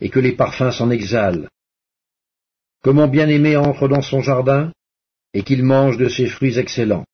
et 0.00 0.10
que 0.10 0.18
les 0.18 0.36
parfums 0.36 0.72
s'en 0.72 0.90
exhalent. 0.90 1.48
Que 2.82 2.90
mon 2.90 3.08
bien-aimé 3.08 3.56
entre 3.56 3.88
dans 3.88 4.02
son 4.02 4.20
jardin, 4.20 4.72
et 5.34 5.44
qu'il 5.44 5.62
mange 5.62 5.96
de 5.96 6.08
ses 6.08 6.26
fruits 6.26 6.58
excellents. 6.58 7.06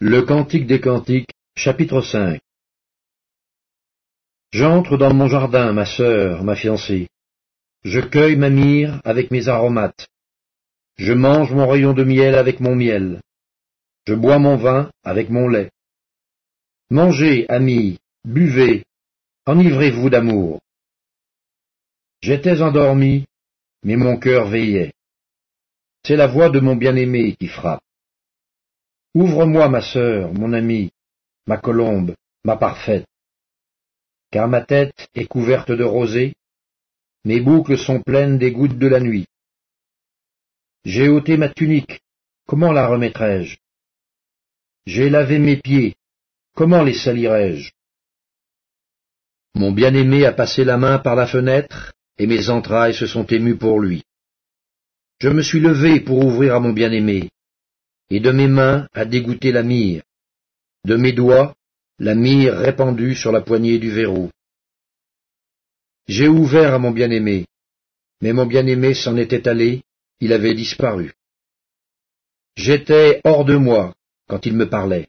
Le 0.00 0.22
Cantique 0.22 0.66
des 0.66 0.80
Cantiques, 0.80 1.30
chapitre 1.56 2.02
5 2.02 2.40
J'entre 4.50 4.96
dans 4.96 5.12
mon 5.12 5.28
jardin, 5.28 5.72
ma 5.72 5.84
sœur, 5.84 6.42
ma 6.42 6.56
fiancée. 6.56 7.08
Je 7.84 8.00
cueille 8.00 8.36
ma 8.36 8.50
myrrhe 8.50 9.00
avec 9.04 9.30
mes 9.30 9.48
aromates. 9.48 10.08
Je 10.96 11.12
mange 11.12 11.52
mon 11.52 11.68
rayon 11.68 11.92
de 11.92 12.02
miel 12.02 12.34
avec 12.34 12.60
mon 12.60 12.74
miel. 12.74 13.20
Je 14.06 14.14
bois 14.14 14.38
mon 14.38 14.56
vin 14.56 14.90
avec 15.04 15.28
mon 15.28 15.48
lait. 15.48 15.70
Mangez, 16.90 17.46
amis, 17.50 17.98
buvez, 18.24 18.84
enivrez-vous 19.46 20.08
d'amour. 20.08 20.60
J'étais 22.22 22.62
endormi, 22.62 23.26
mais 23.82 23.96
mon 23.96 24.16
cœur 24.16 24.48
veillait. 24.48 24.92
C'est 26.04 26.16
la 26.16 26.26
voix 26.26 26.48
de 26.48 26.60
mon 26.60 26.74
bien-aimé 26.74 27.36
qui 27.38 27.48
frappe. 27.48 27.82
Ouvre-moi, 29.14 29.68
ma 29.68 29.82
sœur, 29.82 30.32
mon 30.32 30.52
amie, 30.52 30.90
ma 31.46 31.58
colombe, 31.58 32.14
ma 32.44 32.56
parfaite. 32.56 33.07
Car 34.30 34.46
ma 34.48 34.60
tête 34.60 35.08
est 35.14 35.26
couverte 35.26 35.72
de 35.72 35.84
rosée, 35.84 36.34
mes 37.24 37.40
boucles 37.40 37.78
sont 37.78 38.00
pleines 38.02 38.38
des 38.38 38.52
gouttes 38.52 38.78
de 38.78 38.86
la 38.86 39.00
nuit. 39.00 39.26
J'ai 40.84 41.08
ôté 41.08 41.36
ma 41.36 41.48
tunique, 41.48 42.00
comment 42.46 42.72
la 42.72 42.86
remettrai-je? 42.86 43.58
J'ai 44.86 45.10
lavé 45.10 45.38
mes 45.38 45.56
pieds, 45.56 45.96
comment 46.54 46.82
les 46.82 46.94
salirai-je? 46.94 47.72
Mon 49.54 49.72
bien-aimé 49.72 50.24
a 50.24 50.32
passé 50.32 50.64
la 50.64 50.76
main 50.76 50.98
par 50.98 51.16
la 51.16 51.26
fenêtre, 51.26 51.92
et 52.16 52.26
mes 52.26 52.48
entrailles 52.48 52.94
se 52.94 53.06
sont 53.06 53.26
émues 53.26 53.56
pour 53.56 53.80
lui. 53.80 54.04
Je 55.20 55.28
me 55.28 55.42
suis 55.42 55.60
levé 55.60 56.00
pour 56.00 56.24
ouvrir 56.24 56.54
à 56.54 56.60
mon 56.60 56.72
bien-aimé, 56.72 57.30
et 58.10 58.20
de 58.20 58.30
mes 58.30 58.46
mains 58.46 58.88
a 58.92 59.04
dégoûté 59.04 59.52
la 59.52 59.62
myrrhe, 59.62 60.02
de 60.84 60.96
mes 60.96 61.12
doigts 61.12 61.54
la 61.98 62.14
myrrhe 62.14 62.56
répandue 62.56 63.14
sur 63.16 63.32
la 63.32 63.40
poignée 63.40 63.78
du 63.78 63.90
verrou. 63.90 64.30
J'ai 66.06 66.28
ouvert 66.28 66.74
à 66.74 66.78
mon 66.78 66.92
bien-aimé, 66.92 67.46
mais 68.20 68.32
mon 68.32 68.46
bien-aimé 68.46 68.94
s'en 68.94 69.16
était 69.16 69.48
allé, 69.48 69.82
il 70.20 70.32
avait 70.32 70.54
disparu. 70.54 71.12
J'étais 72.56 73.20
hors 73.24 73.44
de 73.44 73.56
moi 73.56 73.94
quand 74.28 74.46
il 74.46 74.54
me 74.54 74.68
parlait. 74.68 75.08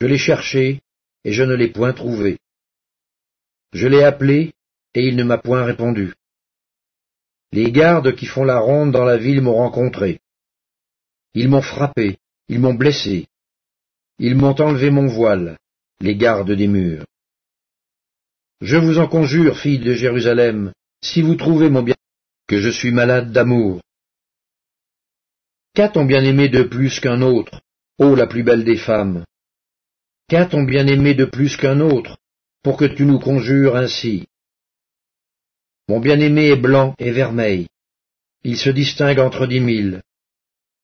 Je 0.00 0.06
l'ai 0.06 0.18
cherché, 0.18 0.80
et 1.24 1.32
je 1.32 1.42
ne 1.42 1.54
l'ai 1.54 1.68
point 1.68 1.92
trouvé. 1.92 2.38
Je 3.72 3.86
l'ai 3.86 4.04
appelé, 4.04 4.52
et 4.94 5.06
il 5.06 5.16
ne 5.16 5.24
m'a 5.24 5.38
point 5.38 5.64
répondu. 5.64 6.14
Les 7.52 7.72
gardes 7.72 8.14
qui 8.14 8.26
font 8.26 8.44
la 8.44 8.58
ronde 8.58 8.92
dans 8.92 9.04
la 9.04 9.16
ville 9.16 9.40
m'ont 9.40 9.56
rencontré. 9.56 10.20
Ils 11.34 11.48
m'ont 11.48 11.62
frappé, 11.62 12.18
ils 12.48 12.60
m'ont 12.60 12.74
blessé. 12.74 13.28
Ils 14.18 14.36
m'ont 14.36 14.58
enlevé 14.60 14.90
mon 14.90 15.06
voile, 15.06 15.58
les 16.00 16.16
gardes 16.16 16.52
des 16.52 16.66
murs. 16.66 17.06
Je 18.60 18.76
vous 18.76 18.98
en 18.98 19.08
conjure, 19.08 19.58
filles 19.58 19.78
de 19.78 19.94
Jérusalem, 19.94 20.72
si 21.02 21.22
vous 21.22 21.34
trouvez 21.34 21.70
mon 21.70 21.82
bien 21.82 21.94
que 22.46 22.60
je 22.60 22.70
suis 22.70 22.92
malade 22.92 23.32
d'amour. 23.32 23.80
Qu'a 25.74 25.88
ton 25.88 26.04
bien-aimé 26.04 26.48
de 26.48 26.62
plus 26.62 27.00
qu'un 27.00 27.20
autre, 27.20 27.60
ô 27.98 28.14
la 28.14 28.26
plus 28.26 28.42
belle 28.42 28.64
des 28.64 28.78
femmes? 28.78 29.24
Qu'a 30.28 30.46
ton 30.46 30.62
bien-aimé 30.62 31.14
de 31.14 31.24
plus 31.24 31.56
qu'un 31.56 31.80
autre, 31.80 32.18
pour 32.62 32.76
que 32.76 32.84
tu 32.84 33.04
nous 33.04 33.18
conjures 33.18 33.76
ainsi? 33.76 34.26
Mon 35.88 36.00
bien-aimé 36.00 36.48
est 36.48 36.56
blanc 36.56 36.94
et 36.98 37.12
vermeil. 37.12 37.68
Il 38.42 38.56
se 38.56 38.70
distingue 38.70 39.18
entre 39.18 39.46
dix 39.46 39.60
mille. 39.60 40.02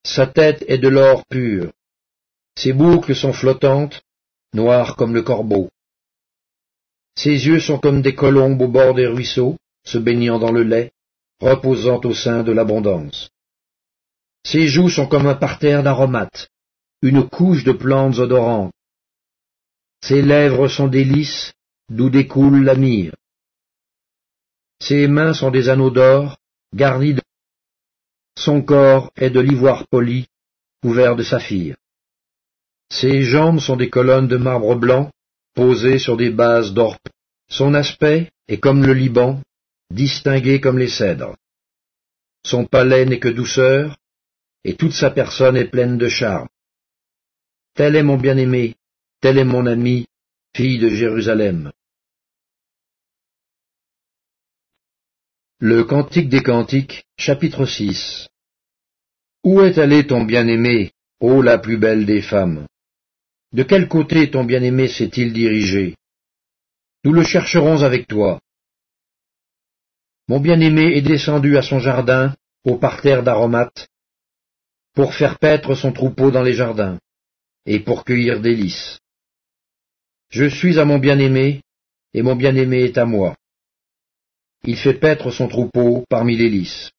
Sa 0.04 0.26
tête 0.26 0.64
est 0.68 0.78
de 0.78 0.88
l'or 0.88 1.24
pur. 1.26 1.72
Ses 2.56 2.72
boucles 2.72 3.14
sont 3.14 3.32
flottantes, 3.32 4.02
noires 4.52 4.96
comme 4.96 5.14
le 5.14 5.22
corbeau. 5.22 5.70
Ses 7.16 7.46
yeux 7.46 7.60
sont 7.60 7.78
comme 7.78 8.02
des 8.02 8.14
colombes 8.14 8.60
au 8.62 8.68
bord 8.68 8.94
des 8.94 9.06
ruisseaux, 9.06 9.56
se 9.84 9.98
baignant 9.98 10.38
dans 10.38 10.52
le 10.52 10.62
lait, 10.62 10.92
reposant 11.40 12.00
au 12.04 12.14
sein 12.14 12.42
de 12.42 12.52
l'abondance. 12.52 13.30
Ses 14.44 14.66
joues 14.66 14.88
sont 14.88 15.06
comme 15.06 15.26
un 15.26 15.34
parterre 15.34 15.82
d'aromates, 15.82 16.48
une 17.02 17.28
couche 17.28 17.64
de 17.64 17.72
plantes 17.72 18.18
odorantes. 18.18 18.72
Ses 20.02 20.22
lèvres 20.22 20.68
sont 20.68 20.88
des 20.88 21.04
lys, 21.04 21.52
d'où 21.88 22.10
découle 22.10 22.64
la 22.64 22.74
myrrhe. 22.74 23.14
Ses 24.80 25.06
mains 25.06 25.32
sont 25.32 25.50
des 25.50 25.68
anneaux 25.68 25.90
d'or, 25.90 26.38
garnis 26.74 27.14
de... 27.14 27.22
Son 28.36 28.62
corps 28.62 29.12
est 29.16 29.30
de 29.30 29.40
l'ivoire 29.40 29.86
poli, 29.86 30.26
couvert 30.82 31.14
de 31.14 31.22
saphir. 31.22 31.76
Ses 32.92 33.22
jambes 33.22 33.58
sont 33.58 33.76
des 33.76 33.88
colonnes 33.88 34.28
de 34.28 34.36
marbre 34.36 34.74
blanc, 34.76 35.10
posées 35.54 35.98
sur 35.98 36.18
des 36.18 36.28
bases 36.28 36.74
d'or. 36.74 36.98
Son 37.48 37.72
aspect 37.72 38.30
est 38.48 38.58
comme 38.58 38.84
le 38.84 38.92
Liban, 38.92 39.40
distingué 39.90 40.60
comme 40.60 40.78
les 40.78 40.90
cèdres. 40.90 41.34
Son 42.44 42.66
palais 42.66 43.06
n'est 43.06 43.18
que 43.18 43.30
douceur, 43.30 43.96
et 44.64 44.76
toute 44.76 44.92
sa 44.92 45.10
personne 45.10 45.56
est 45.56 45.70
pleine 45.70 45.96
de 45.96 46.08
charme. 46.08 46.48
Tel 47.74 47.96
est 47.96 48.02
mon 48.02 48.18
bien-aimé, 48.18 48.74
tel 49.22 49.38
est 49.38 49.44
mon 49.44 49.64
ami, 49.64 50.06
fille 50.54 50.78
de 50.78 50.90
Jérusalem. 50.90 51.72
Le 55.60 55.84
Cantique 55.84 56.28
des 56.28 56.42
Cantiques, 56.42 57.06
chapitre 57.16 57.64
6 57.64 58.28
Où 59.44 59.62
est 59.62 59.78
allé 59.78 60.06
ton 60.06 60.24
bien-aimé, 60.24 60.92
ô 61.20 61.40
la 61.40 61.56
plus 61.56 61.78
belle 61.78 62.04
des 62.04 62.20
femmes? 62.20 62.66
De 63.52 63.62
quel 63.64 63.86
côté 63.86 64.30
ton 64.30 64.44
bien-aimé 64.44 64.88
s'est-il 64.88 65.32
dirigé? 65.32 65.96
Nous 67.04 67.12
le 67.12 67.22
chercherons 67.22 67.82
avec 67.82 68.06
toi. 68.06 68.40
Mon 70.28 70.40
bien-aimé 70.40 70.96
est 70.96 71.02
descendu 71.02 71.58
à 71.58 71.62
son 71.62 71.78
jardin, 71.78 72.34
au 72.64 72.76
parterre 72.78 73.22
d'aromates, 73.22 73.88
pour 74.94 75.14
faire 75.14 75.38
paître 75.38 75.74
son 75.74 75.92
troupeau 75.92 76.30
dans 76.30 76.42
les 76.42 76.54
jardins, 76.54 76.98
et 77.66 77.80
pour 77.80 78.04
cueillir 78.04 78.40
des 78.40 78.54
lys. 78.54 78.98
Je 80.30 80.48
suis 80.48 80.78
à 80.78 80.84
mon 80.86 80.98
bien-aimé, 80.98 81.62
et 82.14 82.22
mon 82.22 82.36
bien-aimé 82.36 82.84
est 82.84 82.96
à 82.96 83.04
moi. 83.04 83.36
Il 84.64 84.76
fait 84.78 84.94
paître 84.94 85.30
son 85.30 85.48
troupeau 85.48 86.04
parmi 86.08 86.36
les 86.36 86.48
lys. 86.48 86.90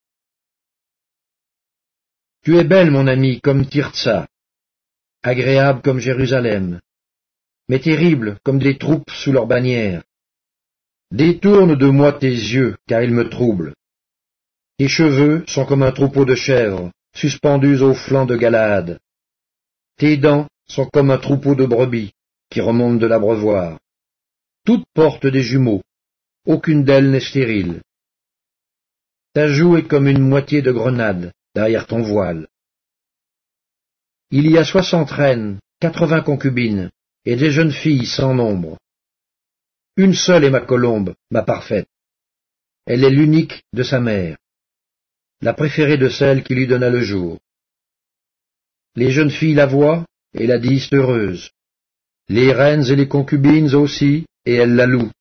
Tu 2.44 2.58
es 2.58 2.64
belle, 2.64 2.92
mon 2.92 3.08
ami, 3.08 3.40
comme 3.42 3.66
Tirtsa, 3.66 4.28
agréable 5.24 5.82
comme 5.82 6.00
Jérusalem, 6.00 6.80
mais 7.70 7.80
terrible 7.80 8.38
comme 8.44 8.60
des 8.60 8.78
troupes 8.78 9.10
sous 9.10 9.32
leur 9.32 9.48
bannière. 9.48 10.04
Détourne 11.12 11.76
de 11.76 11.88
moi 11.88 12.14
tes 12.14 12.28
yeux, 12.28 12.76
car 12.88 13.02
ils 13.02 13.14
me 13.14 13.30
troublent. 13.30 13.74
Tes 14.78 14.88
cheveux 14.88 15.44
sont 15.48 15.66
comme 15.66 15.84
un 15.84 15.92
troupeau 15.92 16.26
de 16.26 16.36
chèvres, 16.36 16.92
suspendus 17.16 17.82
au 17.82 17.94
flanc 17.94 18.26
de 18.26 18.36
Galade. 18.36 19.00
Tes 19.98 20.18
dents 20.18 20.48
sont 20.68 20.88
comme 20.92 21.12
un 21.12 21.20
troupeau 21.20 21.56
de 21.56 21.66
brebis 21.66 22.14
qui 22.50 22.62
remontent 22.62 23.00
de 23.00 23.08
l'abreuvoir. 23.08 23.80
Toutes 24.66 24.86
portent 24.94 25.28
des 25.28 25.44
jumeaux, 25.44 25.82
aucune 26.46 26.84
d'elles 26.84 27.12
n'est 27.12 27.20
stérile. 27.20 27.82
Ta 29.34 29.48
joue 29.48 29.78
est 29.78 29.88
comme 29.88 30.08
une 30.08 30.28
moitié 30.28 30.62
de 30.62 30.72
grenade 30.72 31.32
derrière 31.56 31.88
ton 31.88 32.02
voile. 32.02 32.48
Il 34.36 34.50
y 34.50 34.58
a 34.58 34.66
soixante 34.66 35.12
reines, 35.12 35.60
quatre-vingts 35.80 36.24
concubines, 36.24 36.90
et 37.24 37.36
des 37.36 37.52
jeunes 37.52 37.72
filles 37.72 38.08
sans 38.08 38.34
nombre. 38.34 38.80
Une 39.96 40.16
seule 40.16 40.46
est 40.46 40.50
ma 40.50 40.62
colombe, 40.62 41.14
ma 41.30 41.44
parfaite. 41.44 41.88
Elle 42.88 43.04
est 43.04 43.12
l'unique 43.12 43.62
de 43.74 43.84
sa 43.84 44.00
mère 44.00 44.38
la 45.44 45.54
préférée 45.54 45.98
de 45.98 46.10
celle 46.10 46.42
qui 46.42 46.56
lui 46.56 46.66
donna 46.66 46.90
le 46.90 47.02
jour. 47.02 47.38
Les 48.96 49.12
jeunes 49.12 49.30
filles 49.30 49.54
la 49.54 49.68
voient 49.68 50.04
et 50.34 50.48
la 50.48 50.58
disent 50.58 50.90
heureuse. 50.94 51.52
Les 52.28 52.52
reines 52.54 52.88
et 52.90 52.96
les 52.96 53.08
concubines 53.08 53.76
aussi, 53.76 54.26
et 54.46 54.56
elles 54.56 54.74
la 54.74 54.88
louent. 54.88 55.12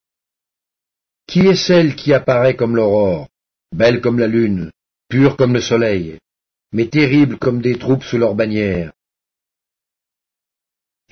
Qui 1.27 1.41
est 1.41 1.63
celle 1.69 1.97
qui 1.97 2.15
apparaît 2.15 2.57
comme 2.57 2.77
l'aurore, 2.77 3.29
belle 3.73 4.01
comme 4.01 4.19
la 4.19 4.29
lune, 4.29 4.71
pure 5.11 5.37
comme 5.37 5.53
le 5.53 5.61
soleil, 5.61 6.19
mais 6.73 6.87
terrible 6.87 7.37
comme 7.37 7.61
des 7.61 7.79
troupes 7.79 8.05
sous 8.05 8.17
leur 8.17 8.35
bannière 8.35 8.93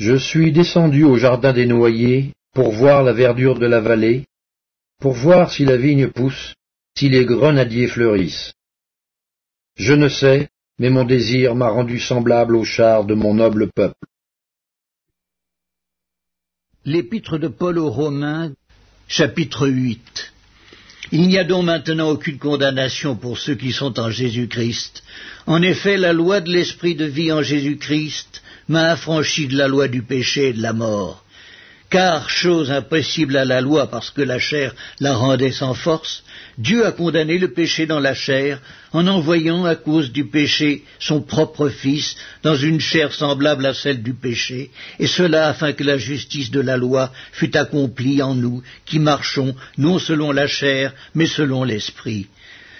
Je 0.00 0.16
suis 0.16 0.50
descendu 0.50 1.04
au 1.04 1.18
jardin 1.18 1.52
des 1.52 1.66
noyers 1.66 2.32
pour 2.54 2.72
voir 2.72 3.02
la 3.02 3.12
verdure 3.12 3.58
de 3.58 3.66
la 3.66 3.80
vallée, 3.80 4.24
pour 4.98 5.12
voir 5.12 5.52
si 5.52 5.66
la 5.66 5.76
vigne 5.76 6.08
pousse, 6.08 6.54
si 6.96 7.10
les 7.10 7.26
grenadiers 7.26 7.86
fleurissent. 7.86 8.54
Je 9.76 9.92
ne 9.92 10.08
sais, 10.08 10.48
mais 10.78 10.88
mon 10.88 11.04
désir 11.04 11.54
m'a 11.54 11.68
rendu 11.68 12.00
semblable 12.00 12.56
au 12.56 12.64
char 12.64 13.04
de 13.04 13.12
mon 13.12 13.34
noble 13.34 13.68
peuple. 13.70 14.06
L'épître 16.86 17.36
de 17.36 17.48
Paul 17.48 17.76
aux 17.76 17.90
Romains, 17.90 18.54
chapitre 19.06 19.68
8. 19.68 20.32
Il 21.12 21.28
n'y 21.28 21.38
a 21.38 21.44
donc 21.44 21.66
maintenant 21.66 22.08
aucune 22.08 22.38
condamnation 22.38 23.16
pour 23.16 23.36
ceux 23.36 23.54
qui 23.54 23.72
sont 23.72 24.00
en 24.00 24.10
Jésus-Christ. 24.10 25.02
En 25.46 25.60
effet, 25.60 25.98
la 25.98 26.14
loi 26.14 26.40
de 26.40 26.50
l'esprit 26.50 26.94
de 26.94 27.04
vie 27.04 27.32
en 27.32 27.42
Jésus-Christ 27.42 28.42
m'a 28.70 28.92
affranchi 28.92 29.48
de 29.48 29.56
la 29.56 29.68
loi 29.68 29.88
du 29.88 30.02
péché 30.02 30.48
et 30.48 30.52
de 30.54 30.62
la 30.62 30.72
mort 30.72 31.22
car, 31.90 32.30
chose 32.30 32.70
impossible 32.70 33.36
à 33.36 33.44
la 33.44 33.60
loi 33.60 33.88
parce 33.88 34.10
que 34.10 34.22
la 34.22 34.38
chair 34.38 34.74
la 35.00 35.14
rendait 35.14 35.50
sans 35.50 35.74
force, 35.74 36.22
Dieu 36.56 36.86
a 36.86 36.92
condamné 36.92 37.36
le 37.36 37.52
péché 37.52 37.86
dans 37.86 37.98
la 37.98 38.14
chair 38.14 38.60
en 38.92 39.08
envoyant 39.08 39.64
à 39.64 39.74
cause 39.74 40.12
du 40.12 40.26
péché 40.26 40.84
son 41.00 41.20
propre 41.20 41.68
Fils 41.68 42.16
dans 42.44 42.54
une 42.54 42.80
chair 42.80 43.12
semblable 43.12 43.66
à 43.66 43.74
celle 43.74 44.02
du 44.02 44.14
péché, 44.14 44.70
et 45.00 45.08
cela 45.08 45.48
afin 45.48 45.72
que 45.72 45.84
la 45.84 45.98
justice 45.98 46.50
de 46.52 46.60
la 46.60 46.76
loi 46.76 47.12
fût 47.32 47.56
accomplie 47.56 48.22
en 48.22 48.34
nous 48.34 48.62
qui 48.86 49.00
marchons 49.00 49.56
non 49.76 49.98
selon 49.98 50.30
la 50.30 50.46
chair 50.46 50.92
mais 51.14 51.26
selon 51.26 51.64
l'Esprit. 51.64 52.28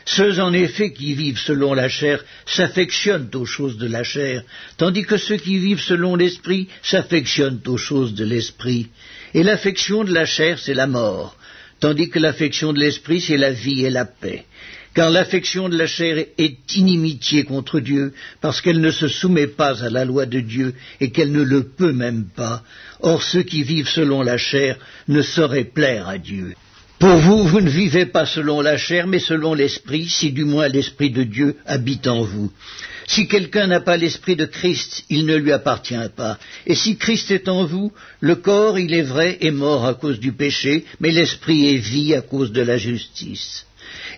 Ceux 0.05 0.41
en 0.41 0.53
effet 0.53 0.93
qui 0.93 1.15
vivent 1.15 1.39
selon 1.39 1.75
la 1.75 1.89
chair 1.89 2.25
s'affectionnent 2.47 3.31
aux 3.35 3.45
choses 3.45 3.79
de 3.79 3.87
la 3.87 4.03
chair, 4.03 4.43
tandis 4.77 5.05
que 5.05 5.17
ceux 5.17 5.37
qui 5.37 5.59
vivent 5.59 5.83
selon 5.83 6.17
l'esprit 6.17 6.69
s'affectionnent 6.83 7.61
aux 7.67 7.77
choses 7.77 8.15
de 8.15 8.25
l'esprit. 8.25 8.89
Et 9.35 9.43
l'affection 9.43 10.05
de 10.05 10.13
la 10.13 10.27
chair, 10.27 10.59
c'est 10.59 10.75
la 10.75 10.87
mort, 10.87 11.37
tandis 11.81 12.11
que 12.11 12.19
l'affection 12.19 12.73
de 12.73 12.81
l'esprit, 12.81 13.21
c'est 13.21 13.37
la 13.37 13.53
vie 13.53 13.85
et 13.85 13.91
la 13.91 14.05
paix. 14.05 14.45
Car 14.93 15.09
l'affection 15.09 15.69
de 15.69 15.77
la 15.77 15.87
chair 15.87 16.25
est 16.37 16.75
inimitié 16.75 17.45
contre 17.45 17.79
Dieu, 17.79 18.13
parce 18.41 18.61
qu'elle 18.61 18.81
ne 18.81 18.91
se 18.91 19.07
soumet 19.07 19.47
pas 19.47 19.85
à 19.85 19.89
la 19.89 20.05
loi 20.05 20.27
de 20.27 20.41
Dieu 20.41 20.75
et 21.01 21.13
qu'elle 21.13 21.31
ne 21.31 21.43
le 21.43 21.63
peut 21.63 21.93
même 21.93 22.25
pas. 22.35 22.65
Or 23.01 23.23
ceux 23.23 23.45
qui 23.45 23.63
vivent 23.63 23.89
selon 23.89 24.23
la 24.23 24.37
chair 24.37 24.77
ne 25.07 25.23
sauraient 25.23 25.65
plaire 25.65 26.09
à 26.09 26.19
Dieu. 26.19 26.55
Pour 27.01 27.17
vous, 27.17 27.45
vous 27.45 27.63
ne 27.63 27.71
vivez 27.71 28.05
pas 28.05 28.27
selon 28.27 28.61
la 28.61 28.77
chair, 28.77 29.07
mais 29.07 29.21
selon 29.21 29.55
l'Esprit, 29.55 30.07
si 30.07 30.33
du 30.33 30.45
moins 30.45 30.69
l'Esprit 30.69 31.09
de 31.09 31.23
Dieu 31.23 31.57
habite 31.65 32.07
en 32.07 32.25
vous. 32.25 32.53
Si 33.07 33.27
quelqu'un 33.27 33.69
n'a 33.69 33.81
pas 33.81 33.97
l'Esprit 33.97 34.37
de 34.37 34.45
Christ, 34.45 35.07
il 35.09 35.25
ne 35.25 35.35
lui 35.35 35.51
appartient 35.51 36.11
pas. 36.15 36.39
Et 36.67 36.75
si 36.75 36.99
Christ 36.99 37.31
est 37.31 37.49
en 37.49 37.65
vous, 37.65 37.91
le 38.21 38.37
corps, 38.37 38.79
il 38.79 38.93
est 38.93 39.01
vrai, 39.01 39.39
est 39.41 39.51
mort 39.51 39.87
à 39.87 39.95
cause 39.95 40.21
du 40.21 40.33
péché, 40.33 40.85
mais 41.01 41.11
l'Esprit 41.11 41.75
est 41.75 41.79
vie 41.79 42.15
à 42.15 42.21
cause 42.21 42.53
de 42.53 42.61
la 42.61 42.77
justice. 42.77 43.65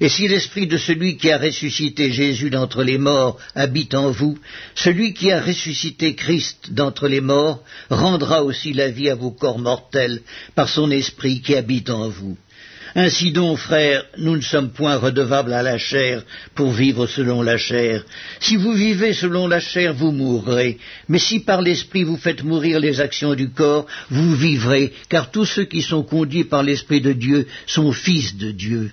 Et 0.00 0.08
si 0.08 0.26
l'esprit 0.26 0.66
de 0.66 0.76
celui 0.76 1.16
qui 1.16 1.30
a 1.30 1.38
ressuscité 1.38 2.10
Jésus 2.10 2.50
d'entre 2.50 2.82
les 2.82 2.98
morts 2.98 3.38
habite 3.54 3.94
en 3.94 4.10
vous, 4.10 4.36
celui 4.74 5.14
qui 5.14 5.30
a 5.30 5.40
ressuscité 5.40 6.16
Christ 6.16 6.72
d'entre 6.72 7.06
les 7.06 7.20
morts 7.20 7.62
rendra 7.90 8.42
aussi 8.42 8.72
la 8.72 8.88
vie 8.88 9.08
à 9.08 9.14
vos 9.14 9.30
corps 9.30 9.60
mortels 9.60 10.22
par 10.56 10.68
son 10.68 10.90
esprit 10.90 11.40
qui 11.40 11.54
habite 11.54 11.88
en 11.88 12.08
vous. 12.08 12.36
Ainsi 12.94 13.32
donc, 13.32 13.58
frères, 13.58 14.04
nous 14.18 14.36
ne 14.36 14.42
sommes 14.42 14.70
point 14.70 14.96
redevables 14.96 15.54
à 15.54 15.62
la 15.62 15.78
chair 15.78 16.22
pour 16.54 16.72
vivre 16.72 17.06
selon 17.06 17.40
la 17.40 17.56
chair. 17.56 18.04
Si 18.40 18.56
vous 18.56 18.72
vivez 18.72 19.14
selon 19.14 19.46
la 19.46 19.60
chair, 19.60 19.94
vous 19.94 20.12
mourrez. 20.12 20.78
Mais 21.08 21.18
si 21.18 21.40
par 21.40 21.62
l'Esprit 21.62 22.04
vous 22.04 22.18
faites 22.18 22.44
mourir 22.44 22.80
les 22.80 23.00
actions 23.00 23.34
du 23.34 23.48
corps, 23.48 23.86
vous 24.10 24.34
vivrez, 24.34 24.92
car 25.08 25.30
tous 25.30 25.46
ceux 25.46 25.64
qui 25.64 25.80
sont 25.80 26.02
conduits 26.02 26.44
par 26.44 26.62
l'Esprit 26.62 27.00
de 27.00 27.12
Dieu 27.12 27.46
sont 27.66 27.92
fils 27.92 28.36
de 28.36 28.50
Dieu. 28.50 28.90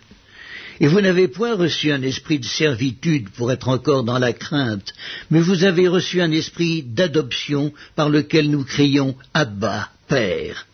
Et 0.80 0.88
vous 0.88 1.02
n'avez 1.02 1.28
point 1.28 1.56
reçu 1.56 1.92
un 1.92 2.02
esprit 2.02 2.40
de 2.40 2.46
servitude 2.46 3.30
pour 3.32 3.52
être 3.52 3.68
encore 3.68 4.06
dans 4.06 4.18
la 4.18 4.32
crainte, 4.32 4.94
mais 5.30 5.42
vous 5.42 5.66
avez 5.66 5.90
reçu 5.90 6.22
un 6.22 6.32
esprit 6.32 6.84
d'adoption 6.84 7.74
par 7.98 8.08
lequel 8.08 8.50
nous 8.50 8.64
crions 8.64 9.18
Abba, 9.34 9.90
Père. 10.08 10.69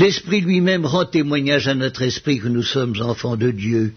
L'Esprit 0.00 0.40
lui-même 0.40 0.86
rend 0.86 1.04
témoignage 1.04 1.68
à 1.68 1.74
notre 1.74 2.00
esprit 2.00 2.38
que 2.38 2.48
nous 2.48 2.62
sommes 2.62 2.94
enfants 3.02 3.36
de 3.36 3.50
Dieu. 3.50 3.92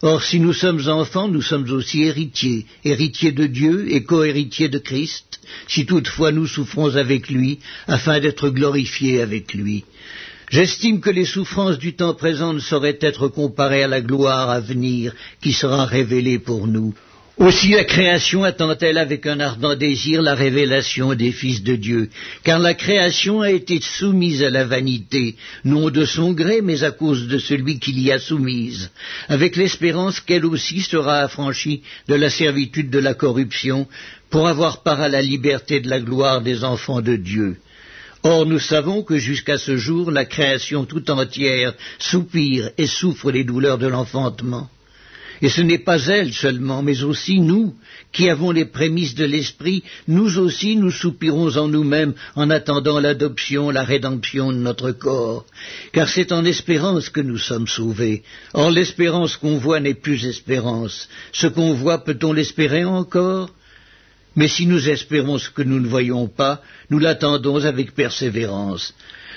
Or, 0.00 0.22
si 0.22 0.38
nous 0.38 0.52
sommes 0.52 0.86
enfants, 0.86 1.26
nous 1.26 1.42
sommes 1.42 1.68
aussi 1.72 2.04
héritiers, 2.04 2.64
héritiers 2.84 3.32
de 3.32 3.48
Dieu 3.48 3.92
et 3.92 4.04
co-héritiers 4.04 4.68
de 4.68 4.78
Christ, 4.78 5.40
si 5.66 5.84
toutefois 5.84 6.30
nous 6.30 6.46
souffrons 6.46 6.94
avec 6.94 7.28
lui, 7.28 7.58
afin 7.88 8.20
d'être 8.20 8.50
glorifiés 8.50 9.20
avec 9.20 9.52
lui. 9.52 9.82
J'estime 10.48 11.00
que 11.00 11.10
les 11.10 11.24
souffrances 11.24 11.78
du 11.78 11.96
temps 11.96 12.14
présent 12.14 12.52
ne 12.52 12.60
sauraient 12.60 13.00
être 13.00 13.26
comparées 13.26 13.82
à 13.82 13.88
la 13.88 14.00
gloire 14.00 14.48
à 14.48 14.60
venir 14.60 15.12
qui 15.42 15.52
sera 15.52 15.86
révélée 15.86 16.38
pour 16.38 16.68
nous. 16.68 16.94
Aussi 17.38 17.70
la 17.70 17.84
création 17.84 18.44
attend-elle 18.44 18.98
avec 18.98 19.26
un 19.26 19.40
ardent 19.40 19.74
désir 19.74 20.20
la 20.20 20.34
révélation 20.34 21.14
des 21.14 21.32
fils 21.32 21.62
de 21.62 21.76
Dieu, 21.76 22.10
car 22.44 22.58
la 22.58 22.74
création 22.74 23.40
a 23.40 23.50
été 23.50 23.80
soumise 23.80 24.42
à 24.42 24.50
la 24.50 24.64
vanité, 24.64 25.36
non 25.64 25.88
de 25.88 26.04
son 26.04 26.32
gré, 26.32 26.60
mais 26.60 26.84
à 26.84 26.90
cause 26.90 27.28
de 27.28 27.38
celui 27.38 27.78
qui 27.78 27.92
l'y 27.92 28.12
a 28.12 28.18
soumise, 28.18 28.90
avec 29.28 29.56
l'espérance 29.56 30.20
qu'elle 30.20 30.44
aussi 30.44 30.82
sera 30.82 31.20
affranchie 31.20 31.82
de 32.06 32.14
la 32.14 32.28
servitude 32.28 32.90
de 32.90 32.98
la 32.98 33.14
corruption, 33.14 33.88
pour 34.28 34.46
avoir 34.46 34.82
part 34.82 35.00
à 35.00 35.08
la 35.08 35.22
liberté 35.22 35.80
de 35.80 35.88
la 35.88 36.00
gloire 36.00 36.42
des 36.42 36.64
enfants 36.64 37.00
de 37.00 37.16
Dieu. 37.16 37.56
Or 38.24 38.44
nous 38.44 38.58
savons 38.60 39.02
que 39.02 39.16
jusqu'à 39.16 39.56
ce 39.56 39.78
jour 39.78 40.10
la 40.10 40.26
création 40.26 40.84
tout 40.84 41.10
entière 41.10 41.72
soupire 41.98 42.70
et 42.76 42.86
souffre 42.86 43.32
les 43.32 43.42
douleurs 43.42 43.78
de 43.78 43.88
l'enfantement. 43.88 44.68
Et 45.42 45.48
ce 45.48 45.60
n'est 45.60 45.78
pas 45.78 46.00
elle 46.06 46.32
seulement, 46.32 46.82
mais 46.82 47.02
aussi 47.02 47.40
nous, 47.40 47.74
qui 48.12 48.30
avons 48.30 48.52
les 48.52 48.64
prémices 48.64 49.16
de 49.16 49.24
l'Esprit, 49.24 49.82
nous 50.06 50.38
aussi 50.38 50.76
nous 50.76 50.92
soupirons 50.92 51.56
en 51.56 51.66
nous-mêmes 51.66 52.14
en 52.36 52.48
attendant 52.48 53.00
l'adoption, 53.00 53.70
la 53.70 53.82
rédemption 53.82 54.52
de 54.52 54.58
notre 54.58 54.92
corps. 54.92 55.44
Car 55.92 56.08
c'est 56.08 56.30
en 56.30 56.44
espérance 56.44 57.08
que 57.08 57.20
nous 57.20 57.38
sommes 57.38 57.66
sauvés. 57.66 58.22
Or 58.54 58.70
l'espérance 58.70 59.36
qu'on 59.36 59.58
voit 59.58 59.80
n'est 59.80 59.94
plus 59.94 60.26
espérance. 60.26 61.08
Ce 61.32 61.48
qu'on 61.48 61.74
voit, 61.74 62.04
peut-on 62.04 62.32
l'espérer 62.32 62.84
encore? 62.84 63.50
Mais 64.36 64.48
si 64.48 64.66
nous 64.66 64.88
espérons 64.88 65.38
ce 65.38 65.50
que 65.50 65.62
nous 65.62 65.80
ne 65.80 65.88
voyons 65.88 66.28
pas, 66.28 66.62
nous 66.88 67.00
l'attendons 67.00 67.64
avec 67.64 67.94
persévérance. 67.94 68.94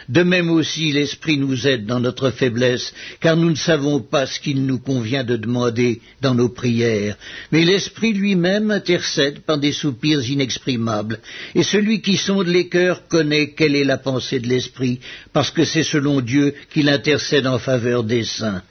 De 0.07 0.21
même 0.21 0.49
aussi 0.51 0.91
l'Esprit 0.91 1.37
nous 1.37 1.67
aide 1.67 1.85
dans 1.85 1.99
notre 1.99 2.29
faiblesse, 2.29 2.93
car 3.19 3.35
nous 3.35 3.49
ne 3.49 3.55
savons 3.55 3.99
pas 3.99 4.25
ce 4.25 4.39
qu'il 4.39 4.65
nous 4.65 4.79
convient 4.79 5.23
de 5.23 5.35
demander 5.35 6.01
dans 6.21 6.35
nos 6.35 6.49
prières. 6.49 7.17
Mais 7.51 7.65
l'Esprit 7.65 8.13
lui-même 8.13 8.69
intercède 8.71 9.39
par 9.39 9.57
des 9.57 9.71
soupirs 9.71 10.27
inexprimables, 10.29 11.19
et 11.55 11.63
celui 11.63 12.01
qui 12.01 12.17
sonde 12.17 12.47
les 12.47 12.67
cœurs 12.67 13.07
connaît 13.07 13.51
quelle 13.51 13.75
est 13.75 13.83
la 13.83 13.97
pensée 13.97 14.39
de 14.39 14.47
l'Esprit, 14.47 14.99
parce 15.33 15.51
que 15.51 15.65
c'est 15.65 15.83
selon 15.83 16.21
Dieu 16.21 16.53
qu'il 16.71 16.89
intercède 16.89 17.47
en 17.47 17.57
faveur 17.59 18.03
des 18.03 18.23
saints. 18.23 18.61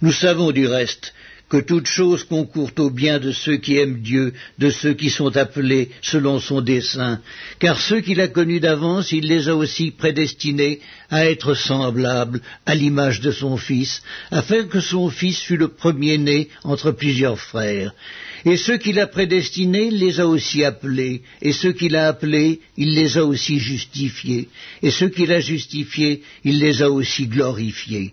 Nous 0.00 0.12
savons 0.12 0.52
du 0.52 0.66
reste 0.66 1.12
que 1.54 1.60
toute 1.60 1.86
chose 1.86 2.24
concourt 2.24 2.72
au 2.78 2.90
bien 2.90 3.20
de 3.20 3.30
ceux 3.30 3.58
qui 3.58 3.76
aiment 3.76 4.00
Dieu, 4.02 4.32
de 4.58 4.70
ceux 4.70 4.92
qui 4.94 5.08
sont 5.08 5.36
appelés 5.36 5.90
selon 6.02 6.40
son 6.40 6.60
dessein, 6.60 7.20
car 7.60 7.80
ceux 7.80 8.00
qu'il 8.00 8.20
a 8.20 8.26
connus 8.26 8.58
d'avance, 8.58 9.12
il 9.12 9.28
les 9.28 9.48
a 9.48 9.54
aussi 9.54 9.92
prédestinés 9.92 10.80
à 11.10 11.26
être 11.26 11.54
semblables 11.54 12.40
à 12.66 12.74
l'image 12.74 13.20
de 13.20 13.30
son 13.30 13.56
Fils, 13.56 14.02
afin 14.32 14.64
que 14.64 14.80
son 14.80 15.08
Fils 15.10 15.38
fût 15.38 15.56
le 15.56 15.68
premier-né 15.68 16.48
entre 16.64 16.90
plusieurs 16.90 17.38
frères. 17.38 17.94
Et 18.44 18.56
ceux 18.56 18.76
qu'il 18.76 18.98
a 18.98 19.06
prédestinés, 19.06 19.86
il 19.92 19.98
les 20.00 20.18
a 20.18 20.26
aussi 20.26 20.64
appelés, 20.64 21.22
et 21.40 21.52
ceux 21.52 21.72
qu'il 21.72 21.94
a 21.94 22.08
appelés, 22.08 22.62
il 22.76 22.94
les 22.96 23.16
a 23.16 23.24
aussi 23.24 23.60
justifiés, 23.60 24.48
et 24.82 24.90
ceux 24.90 25.08
qu'il 25.08 25.30
a 25.30 25.38
justifiés, 25.38 26.22
il 26.42 26.58
les 26.58 26.82
a 26.82 26.90
aussi 26.90 27.28
glorifiés. 27.28 28.12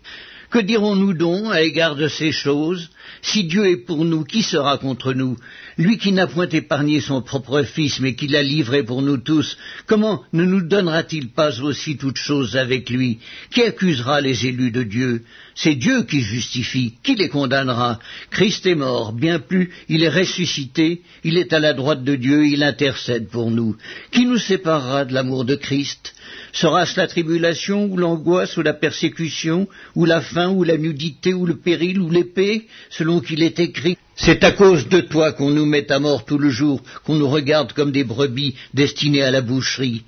Que 0.51 0.59
dirons-nous 0.59 1.13
donc 1.13 1.45
à 1.53 1.61
égard 1.61 1.95
de 1.95 2.09
ces 2.09 2.33
choses 2.33 2.89
Si 3.21 3.45
Dieu 3.45 3.67
est 3.67 3.77
pour 3.77 4.03
nous, 4.03 4.25
qui 4.25 4.43
sera 4.43 4.77
contre 4.77 5.13
nous 5.13 5.37
Lui 5.77 5.97
qui 5.97 6.11
n'a 6.11 6.27
point 6.27 6.49
épargné 6.49 6.99
son 6.99 7.21
propre 7.21 7.63
Fils, 7.63 8.01
mais 8.01 8.15
qui 8.15 8.27
l'a 8.27 8.43
livré 8.43 8.83
pour 8.83 9.01
nous 9.01 9.15
tous, 9.15 9.57
comment 9.87 10.21
ne 10.33 10.43
nous 10.43 10.61
donnera-t-il 10.61 11.29
pas 11.29 11.61
aussi 11.61 11.95
toutes 11.95 12.17
choses 12.17 12.57
avec 12.57 12.89
lui 12.89 13.19
Qui 13.51 13.61
accusera 13.61 14.19
les 14.19 14.45
élus 14.45 14.71
de 14.71 14.83
Dieu 14.83 15.23
C'est 15.55 15.75
Dieu 15.75 16.03
qui 16.03 16.19
justifie, 16.19 16.95
qui 17.01 17.15
les 17.15 17.29
condamnera 17.29 17.99
Christ 18.29 18.65
est 18.65 18.75
mort, 18.75 19.13
bien 19.13 19.39
plus, 19.39 19.71
il 19.87 20.03
est 20.03 20.09
ressuscité, 20.09 21.01
il 21.23 21.37
est 21.37 21.53
à 21.53 21.59
la 21.59 21.73
droite 21.73 22.03
de 22.03 22.15
Dieu, 22.17 22.45
il 22.45 22.63
intercède 22.63 23.29
pour 23.29 23.51
nous. 23.51 23.77
Qui 24.11 24.25
nous 24.25 24.37
séparera 24.37 25.05
de 25.05 25.13
l'amour 25.13 25.45
de 25.45 25.55
Christ 25.55 26.13
Sera-ce 26.53 26.99
la 26.99 27.07
tribulation, 27.07 27.85
ou 27.85 27.97
l'angoisse, 27.97 28.57
ou 28.57 28.61
la 28.61 28.73
persécution, 28.73 29.67
ou 29.95 30.05
la 30.05 30.21
faim, 30.21 30.49
ou 30.49 30.63
la 30.63 30.77
nudité, 30.77 31.33
ou 31.33 31.45
le 31.45 31.55
péril, 31.55 31.99
ou 31.99 32.09
l'épée, 32.09 32.67
selon 32.89 33.19
qu'il 33.19 33.43
est 33.43 33.59
écrit 33.59 33.97
C'est 34.15 34.43
à 34.43 34.51
cause 34.51 34.87
de 34.87 35.01
toi 35.01 35.31
qu'on 35.31 35.49
nous 35.49 35.65
met 35.65 35.91
à 35.91 35.99
mort 35.99 36.25
tout 36.25 36.37
le 36.37 36.49
jour, 36.49 36.81
qu'on 37.03 37.15
nous 37.15 37.29
regarde 37.29 37.73
comme 37.73 37.91
des 37.91 38.03
brebis 38.03 38.55
destinées 38.73 39.23
à 39.23 39.31
la 39.31 39.41
boucherie. 39.41 40.03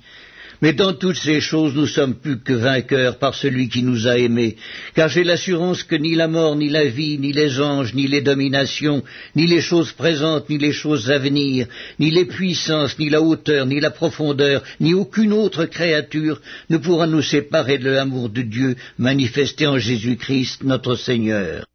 Mais 0.62 0.72
dans 0.72 0.92
toutes 0.92 1.16
ces 1.16 1.40
choses, 1.40 1.74
nous 1.74 1.86
sommes 1.86 2.14
plus 2.14 2.38
que 2.40 2.52
vainqueurs 2.52 3.18
par 3.18 3.34
celui 3.34 3.68
qui 3.68 3.82
nous 3.82 4.06
a 4.06 4.18
aimés, 4.18 4.56
car 4.94 5.08
j'ai 5.08 5.24
l'assurance 5.24 5.82
que 5.82 5.96
ni 5.96 6.14
la 6.14 6.28
mort, 6.28 6.56
ni 6.56 6.68
la 6.68 6.84
vie, 6.84 7.18
ni 7.18 7.32
les 7.32 7.60
anges, 7.60 7.94
ni 7.94 8.06
les 8.06 8.22
dominations, 8.22 9.02
ni 9.34 9.46
les 9.46 9.60
choses 9.60 9.92
présentes, 9.92 10.48
ni 10.48 10.58
les 10.58 10.72
choses 10.72 11.10
à 11.10 11.18
venir, 11.18 11.66
ni 11.98 12.10
les 12.10 12.24
puissances, 12.24 12.98
ni 12.98 13.10
la 13.10 13.20
hauteur, 13.20 13.66
ni 13.66 13.80
la 13.80 13.90
profondeur, 13.90 14.62
ni 14.80 14.94
aucune 14.94 15.32
autre 15.32 15.64
créature 15.64 16.40
ne 16.70 16.76
pourra 16.76 17.06
nous 17.06 17.22
séparer 17.22 17.78
de 17.78 17.90
l'amour 17.90 18.28
de 18.28 18.42
Dieu 18.42 18.76
manifesté 18.98 19.66
en 19.66 19.78
Jésus-Christ 19.78 20.62
notre 20.62 20.96
Seigneur. 20.96 21.66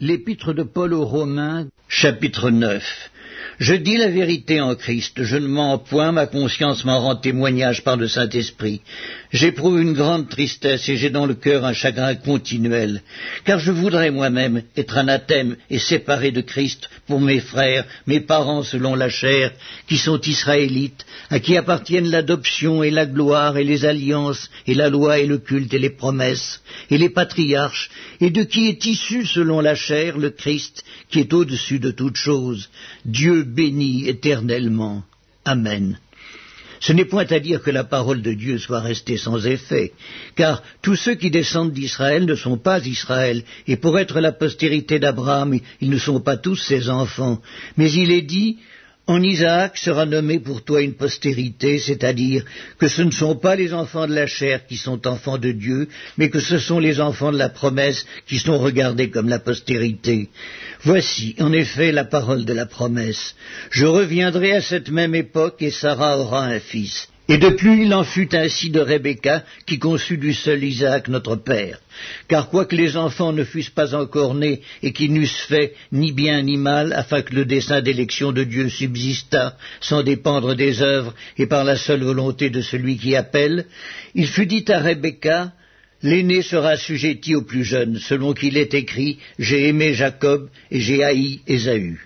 L'épître 0.00 0.52
de 0.52 0.62
Paul 0.62 0.94
aux 0.94 1.04
Romains, 1.04 1.66
chapitre 1.88 2.50
9. 2.50 3.10
Je 3.58 3.74
dis 3.74 3.96
la 3.96 4.08
vérité 4.08 4.60
en 4.60 4.76
Christ, 4.76 5.24
je 5.24 5.36
ne 5.36 5.48
mens 5.48 5.78
point, 5.78 6.12
ma 6.12 6.26
conscience 6.26 6.84
m'en 6.84 7.00
rend 7.00 7.16
témoignage 7.16 7.82
par 7.82 7.96
le 7.96 8.06
Saint-Esprit. 8.06 8.82
J'éprouve 9.30 9.80
une 9.80 9.92
grande 9.92 10.30
tristesse 10.30 10.88
et 10.88 10.96
j'ai 10.96 11.10
dans 11.10 11.26
le 11.26 11.34
cœur 11.34 11.66
un 11.66 11.74
chagrin 11.74 12.14
continuel, 12.14 13.02
car 13.44 13.58
je 13.58 13.70
voudrais 13.70 14.10
moi-même 14.10 14.62
être 14.74 14.96
anathème 14.96 15.56
et 15.68 15.78
séparé 15.78 16.30
de 16.30 16.40
Christ 16.40 16.88
pour 17.06 17.20
mes 17.20 17.40
frères, 17.40 17.84
mes 18.06 18.20
parents 18.20 18.62
selon 18.62 18.94
la 18.94 19.10
chair, 19.10 19.52
qui 19.86 19.98
sont 19.98 20.20
israélites, 20.22 21.04
à 21.28 21.40
qui 21.40 21.58
appartiennent 21.58 22.10
l'adoption 22.10 22.82
et 22.82 22.90
la 22.90 23.04
gloire 23.04 23.58
et 23.58 23.64
les 23.64 23.84
alliances 23.84 24.50
et 24.66 24.74
la 24.74 24.88
loi 24.88 25.18
et 25.18 25.26
le 25.26 25.38
culte 25.38 25.74
et 25.74 25.78
les 25.78 25.90
promesses 25.90 26.62
et 26.90 26.96
les 26.96 27.10
patriarches, 27.10 27.90
et 28.22 28.30
de 28.30 28.44
qui 28.44 28.68
est 28.68 28.86
issu 28.86 29.26
selon 29.26 29.60
la 29.60 29.74
chair 29.74 30.16
le 30.16 30.30
Christ, 30.30 30.84
qui 31.10 31.20
est 31.20 31.34
au-dessus 31.34 31.80
de 31.80 31.90
toutes 31.90 32.16
choses, 32.16 32.70
Dieu 33.04 33.42
béni 33.42 34.08
éternellement. 34.08 35.04
Amen. 35.44 35.98
Ce 36.80 36.92
n'est 36.92 37.04
point 37.04 37.26
à 37.30 37.40
dire 37.40 37.62
que 37.62 37.70
la 37.70 37.84
parole 37.84 38.22
de 38.22 38.32
Dieu 38.32 38.58
soit 38.58 38.80
restée 38.80 39.16
sans 39.16 39.46
effet, 39.46 39.92
car 40.36 40.62
tous 40.82 40.96
ceux 40.96 41.14
qui 41.14 41.30
descendent 41.30 41.72
d'Israël 41.72 42.24
ne 42.24 42.34
sont 42.34 42.58
pas 42.58 42.78
Israël, 42.86 43.42
et 43.66 43.76
pour 43.76 43.98
être 43.98 44.20
la 44.20 44.32
postérité 44.32 44.98
d'Abraham, 44.98 45.58
ils 45.80 45.90
ne 45.90 45.98
sont 45.98 46.20
pas 46.20 46.36
tous 46.36 46.56
ses 46.56 46.88
enfants. 46.88 47.40
Mais 47.76 47.90
il 47.92 48.12
est 48.12 48.22
dit, 48.22 48.58
en 49.08 49.22
Isaac 49.22 49.78
sera 49.78 50.04
nommé 50.04 50.38
pour 50.38 50.62
toi 50.62 50.82
une 50.82 50.92
postérité, 50.92 51.78
c'est-à-dire 51.78 52.44
que 52.78 52.88
ce 52.88 53.00
ne 53.00 53.10
sont 53.10 53.36
pas 53.36 53.56
les 53.56 53.72
enfants 53.72 54.06
de 54.06 54.14
la 54.14 54.26
chair 54.26 54.66
qui 54.66 54.76
sont 54.76 55.06
enfants 55.06 55.38
de 55.38 55.50
Dieu, 55.50 55.88
mais 56.18 56.28
que 56.28 56.40
ce 56.40 56.58
sont 56.58 56.78
les 56.78 57.00
enfants 57.00 57.32
de 57.32 57.38
la 57.38 57.48
promesse 57.48 58.04
qui 58.26 58.38
sont 58.38 58.58
regardés 58.58 59.08
comme 59.08 59.30
la 59.30 59.38
postérité. 59.38 60.28
Voici, 60.82 61.34
en 61.40 61.52
effet, 61.54 61.90
la 61.90 62.04
parole 62.04 62.44
de 62.44 62.52
la 62.52 62.66
promesse. 62.66 63.34
Je 63.70 63.86
reviendrai 63.86 64.52
à 64.52 64.60
cette 64.60 64.90
même 64.90 65.14
époque 65.14 65.62
et 65.62 65.70
Sarah 65.70 66.18
aura 66.18 66.44
un 66.44 66.60
fils. 66.60 67.08
Et 67.30 67.36
depuis 67.36 67.82
il 67.82 67.92
en 67.92 68.04
fut 68.04 68.34
ainsi 68.34 68.70
de 68.70 68.80
Rebecca, 68.80 69.44
qui 69.66 69.78
conçut 69.78 70.16
du 70.16 70.32
seul 70.32 70.64
Isaac 70.64 71.08
notre 71.08 71.36
père. 71.36 71.78
Car 72.26 72.48
quoique 72.48 72.74
les 72.74 72.96
enfants 72.96 73.34
ne 73.34 73.44
fussent 73.44 73.68
pas 73.68 73.94
encore 73.94 74.34
nés 74.34 74.62
et 74.82 74.94
qu'ils 74.94 75.12
n'eussent 75.12 75.46
fait 75.46 75.74
ni 75.92 76.12
bien 76.12 76.40
ni 76.40 76.56
mal, 76.56 76.94
afin 76.94 77.20
que 77.20 77.34
le 77.34 77.44
dessein 77.44 77.82
d'élection 77.82 78.32
de 78.32 78.44
Dieu 78.44 78.70
subsistât, 78.70 79.58
sans 79.82 80.02
dépendre 80.02 80.54
des 80.54 80.80
œuvres 80.80 81.14
et 81.36 81.46
par 81.46 81.64
la 81.64 81.76
seule 81.76 82.02
volonté 82.02 82.48
de 82.48 82.62
celui 82.62 82.96
qui 82.96 83.14
appelle, 83.14 83.66
il 84.14 84.26
fut 84.26 84.46
dit 84.46 84.64
à 84.68 84.78
Rebecca, 84.78 85.52
L'aîné 86.00 86.42
sera 86.42 86.70
assujetti 86.70 87.34
au 87.34 87.42
plus 87.42 87.64
jeune, 87.64 87.98
selon 87.98 88.32
qu'il 88.32 88.56
est 88.56 88.72
écrit, 88.72 89.18
J'ai 89.38 89.68
aimé 89.68 89.94
Jacob 89.94 90.48
et 90.70 90.80
j'ai 90.80 91.02
haï 91.02 91.40
Ésaü. 91.46 91.98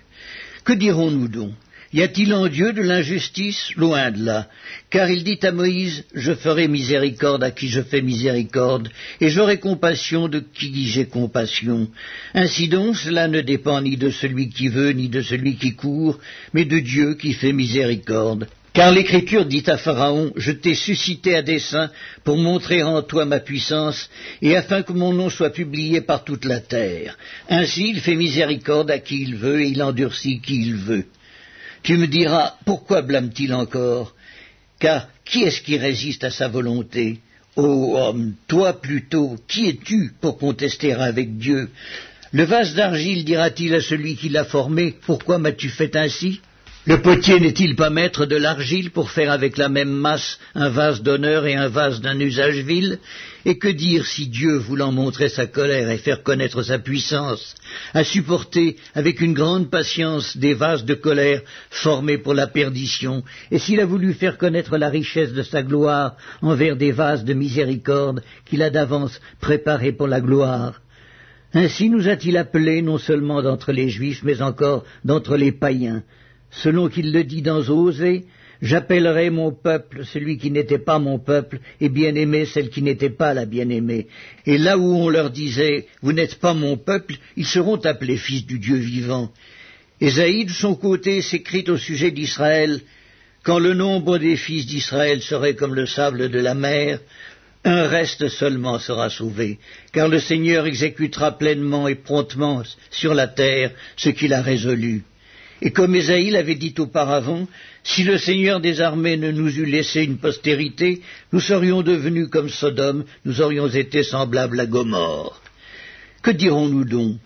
Que 0.65 0.73
dirons-nous 0.73 1.27
donc? 1.27 1.53
Y 1.93 2.01
a-t-il 2.01 2.33
en 2.33 2.47
Dieu 2.47 2.73
de 2.73 2.81
l'injustice? 2.81 3.71
Loin 3.75 4.11
de 4.11 4.25
là. 4.25 4.47
Car 4.89 5.09
il 5.09 5.23
dit 5.23 5.39
à 5.43 5.51
Moïse, 5.51 6.03
Je 6.13 6.33
ferai 6.33 6.67
miséricorde 6.67 7.43
à 7.43 7.51
qui 7.51 7.67
je 7.69 7.81
fais 7.81 8.01
miséricorde, 8.01 8.89
et 9.21 9.29
j'aurai 9.29 9.59
compassion 9.59 10.27
de 10.27 10.39
qui 10.39 10.87
j'ai 10.87 11.05
compassion. 11.05 11.87
Ainsi 12.33 12.67
donc, 12.67 12.97
cela 12.97 13.27
ne 13.27 13.41
dépend 13.41 13.79
ni 13.81 13.95
de 13.95 14.09
celui 14.09 14.49
qui 14.49 14.67
veut, 14.67 14.91
ni 14.91 15.07
de 15.07 15.21
celui 15.21 15.55
qui 15.55 15.75
court, 15.75 16.19
mais 16.53 16.65
de 16.65 16.79
Dieu 16.79 17.13
qui 17.13 17.33
fait 17.33 17.53
miséricorde. 17.53 18.47
Car 18.73 18.91
l'Écriture 18.91 19.45
dit 19.45 19.63
à 19.67 19.77
Pharaon, 19.77 20.33
Je 20.35 20.51
t'ai 20.51 20.73
suscité 20.73 21.35
à 21.35 21.43
dessein 21.43 21.91
pour 22.23 22.37
montrer 22.37 22.81
en 22.81 23.03
toi 23.03 23.25
ma 23.25 23.39
puissance, 23.39 24.09
et 24.41 24.57
afin 24.57 24.81
que 24.81 24.93
mon 24.93 25.13
nom 25.13 25.29
soit 25.29 25.51
publié 25.51 26.01
par 26.01 26.23
toute 26.23 26.45
la 26.45 26.59
terre. 26.59 27.15
Ainsi 27.49 27.89
il 27.89 27.99
fait 28.01 28.15
miséricorde 28.15 28.89
à 28.89 28.97
qui 28.97 29.21
il 29.21 29.35
veut, 29.35 29.61
et 29.61 29.67
il 29.67 29.83
endurcit 29.83 30.41
qui 30.41 30.59
il 30.61 30.75
veut. 30.75 31.05
Tu 31.83 31.97
me 31.97 32.07
diras, 32.07 32.53
pourquoi 32.65 33.01
blâme-t-il 33.01 33.53
encore? 33.53 34.15
Car 34.79 35.07
qui 35.25 35.43
est-ce 35.43 35.61
qui 35.61 35.77
résiste 35.77 36.23
à 36.23 36.31
sa 36.31 36.47
volonté? 36.47 37.19
Ô 37.55 37.95
homme, 37.97 38.33
toi 38.47 38.81
plutôt, 38.81 39.35
qui 39.47 39.67
es-tu 39.69 40.13
pour 40.19 40.37
contester 40.37 40.93
avec 40.93 41.37
Dieu? 41.37 41.69
Le 42.31 42.45
vase 42.45 42.73
d'argile 42.73 43.25
dira-t-il 43.25 43.75
à 43.75 43.81
celui 43.81 44.15
qui 44.15 44.29
l'a 44.29 44.43
formé, 44.43 44.95
Pourquoi 45.05 45.37
m'as-tu 45.37 45.69
fait 45.69 45.95
ainsi? 45.95 46.41
Le 46.85 47.01
potier 47.01 47.39
n'est-il 47.39 47.77
pas 47.77 47.89
maître 47.89 48.25
de 48.25 48.35
l'argile 48.35 48.91
pour 48.91 49.09
faire 49.09 49.31
avec 49.31 49.57
la 49.57 49.69
même 49.69 49.91
masse 49.91 50.37
un 50.53 50.67
vase 50.67 51.01
d'honneur 51.01 51.45
et 51.45 51.55
un 51.55 51.69
vase 51.69 52.01
d'un 52.01 52.19
usage 52.19 52.57
vil? 52.59 52.99
Et 53.45 53.57
que 53.57 53.69
dire 53.69 54.05
si 54.05 54.27
Dieu, 54.27 54.57
voulant 54.57 54.91
montrer 54.91 55.29
sa 55.29 55.47
colère 55.47 55.89
et 55.89 55.97
faire 55.97 56.23
connaître 56.23 56.61
sa 56.61 56.79
puissance, 56.79 57.55
a 57.93 58.03
supporté 58.03 58.75
avec 58.95 59.21
une 59.21 59.33
grande 59.33 59.69
patience 59.69 60.35
des 60.35 60.53
vases 60.53 60.83
de 60.83 60.93
colère 60.93 61.41
formés 61.69 62.17
pour 62.17 62.33
la 62.33 62.47
perdition, 62.47 63.23
et 63.51 63.59
s'il 63.59 63.79
a 63.79 63.85
voulu 63.85 64.13
faire 64.13 64.37
connaître 64.37 64.77
la 64.77 64.89
richesse 64.89 65.31
de 65.31 65.43
sa 65.43 65.63
gloire 65.63 66.17
envers 66.41 66.75
des 66.75 66.91
vases 66.91 67.23
de 67.23 67.33
miséricorde 67.33 68.23
qu'il 68.45 68.61
a 68.61 68.69
d'avance 68.69 69.21
préparés 69.39 69.93
pour 69.93 70.07
la 70.07 70.19
gloire? 70.19 70.81
Ainsi 71.53 71.89
nous 71.89 72.09
a-t-il 72.09 72.35
appelés 72.35 72.81
non 72.81 72.97
seulement 72.97 73.41
d'entre 73.41 73.71
les 73.71 73.87
Juifs, 73.87 74.23
mais 74.23 74.41
encore 74.41 74.83
d'entre 75.05 75.37
les 75.37 75.51
païens, 75.51 76.03
selon 76.61 76.89
qu'il 76.89 77.11
le 77.11 77.23
dit 77.23 77.41
dans 77.41 77.67
Osée, 77.69 78.25
J'appellerai 78.61 79.29
mon 79.29 79.51
peuple 79.51 80.05
celui 80.05 80.37
qui 80.37 80.49
n'était 80.49 80.79
pas 80.79 80.97
mon 80.97 81.19
peuple, 81.19 81.59
et 81.81 81.89
bien-aimé 81.89 82.45
celle 82.45 82.69
qui 82.69 82.81
n'était 82.81 83.09
pas 83.09 83.33
la 83.33 83.45
bien-aimée. 83.45 84.07
Et 84.45 84.57
là 84.57 84.77
où 84.77 84.85
on 84.85 85.09
leur 85.09 85.31
disait 85.31 85.87
Vous 86.01 86.13
n'êtes 86.13 86.35
pas 86.35 86.53
mon 86.53 86.77
peuple, 86.77 87.15
ils 87.35 87.45
seront 87.45 87.75
appelés 87.75 88.15
fils 88.15 88.45
du 88.45 88.59
Dieu 88.59 88.77
vivant. 88.77 89.33
Ésaïe, 89.99 90.45
de 90.45 90.51
son 90.51 90.75
côté, 90.75 91.21
s'écrit 91.21 91.65
au 91.67 91.77
sujet 91.77 92.11
d'Israël 92.11 92.79
Quand 93.43 93.59
le 93.59 93.73
nombre 93.73 94.17
des 94.17 94.37
fils 94.37 94.65
d'Israël 94.65 95.21
serait 95.21 95.55
comme 95.55 95.75
le 95.75 95.85
sable 95.85 96.29
de 96.29 96.39
la 96.39 96.53
mer, 96.53 96.99
un 97.65 97.87
reste 97.87 98.29
seulement 98.29 98.79
sera 98.79 99.09
sauvé, 99.09 99.59
car 99.91 100.07
le 100.07 100.19
Seigneur 100.19 100.67
exécutera 100.67 101.37
pleinement 101.37 101.89
et 101.89 101.95
promptement 101.95 102.63
sur 102.91 103.13
la 103.13 103.27
terre 103.27 103.71
ce 103.97 104.09
qu'il 104.09 104.33
a 104.33 104.41
résolu. 104.41 105.03
Et 105.61 105.71
comme 105.71 105.95
Ésaïe 105.95 106.31
l'avait 106.31 106.55
dit 106.55 106.73
auparavant, 106.77 107.47
si 107.83 108.03
le 108.03 108.17
Seigneur 108.17 108.59
des 108.59 108.81
armées 108.81 109.17
ne 109.17 109.31
nous 109.31 109.59
eût 109.59 109.65
laissé 109.65 110.03
une 110.03 110.17
postérité, 110.17 111.01
nous 111.31 111.39
serions 111.39 111.81
devenus 111.81 112.27
comme 112.29 112.49
Sodome, 112.49 113.05
nous 113.25 113.41
aurions 113.41 113.67
été 113.67 114.03
semblables 114.03 114.59
à 114.59 114.65
Gomorre. 114.65 115.41
Que 116.21 116.31
dirons-nous 116.31 116.85
donc? 116.85 117.17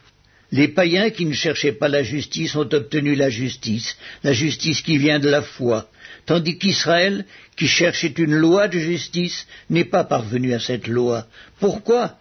Les 0.51 0.69
païens 0.69 1.09
qui 1.09 1.25
ne 1.25 1.33
cherchaient 1.33 1.73
pas 1.73 1.89
la 1.89 2.03
justice 2.03 2.55
ont 2.55 2.69
obtenu 2.71 3.15
la 3.15 3.29
justice, 3.29 3.97
la 4.23 4.31
justice 4.33 4.81
qui 4.81 4.97
vient 4.97 5.19
de 5.19 5.29
la 5.29 5.41
foi, 5.41 5.89
tandis 6.25 6.57
qu'Israël, 6.57 7.25
qui 7.57 7.67
cherchait 7.67 8.13
une 8.17 8.35
loi 8.35 8.67
de 8.67 8.79
justice, 8.79 9.45
n'est 9.69 9.83
pas 9.83 10.05
parvenu 10.05 10.53
à 10.53 10.59
cette 10.59 10.87
loi. 10.87 11.27
Pourquoi? 11.59 12.17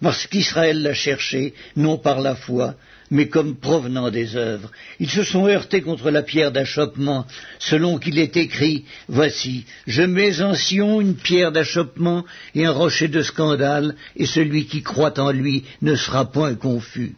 Parce 0.00 0.26
qu'Israël 0.26 0.82
l'a 0.82 0.94
cherchée, 0.94 1.52
non 1.76 1.98
par 1.98 2.20
la 2.20 2.34
foi, 2.34 2.74
mais 3.12 3.28
comme 3.28 3.56
provenant 3.56 4.10
des 4.10 4.36
œuvres. 4.36 4.70
Ils 4.98 5.10
se 5.10 5.22
sont 5.22 5.46
heurtés 5.46 5.82
contre 5.82 6.10
la 6.10 6.22
pierre 6.22 6.50
d'achoppement, 6.50 7.26
selon 7.58 7.98
qu'il 7.98 8.18
est 8.18 8.38
écrit 8.38 8.86
Voici, 9.06 9.66
je 9.86 10.02
mets 10.02 10.40
en 10.40 10.54
Sion 10.54 11.00
une 11.00 11.14
pierre 11.14 11.52
d'achoppement 11.52 12.24
et 12.54 12.64
un 12.64 12.72
rocher 12.72 13.08
de 13.08 13.22
scandale, 13.22 13.96
et 14.16 14.24
celui 14.24 14.64
qui 14.64 14.82
croit 14.82 15.20
en 15.20 15.30
lui 15.30 15.64
ne 15.82 15.94
sera 15.94 16.24
point 16.32 16.54
confus. 16.54 17.14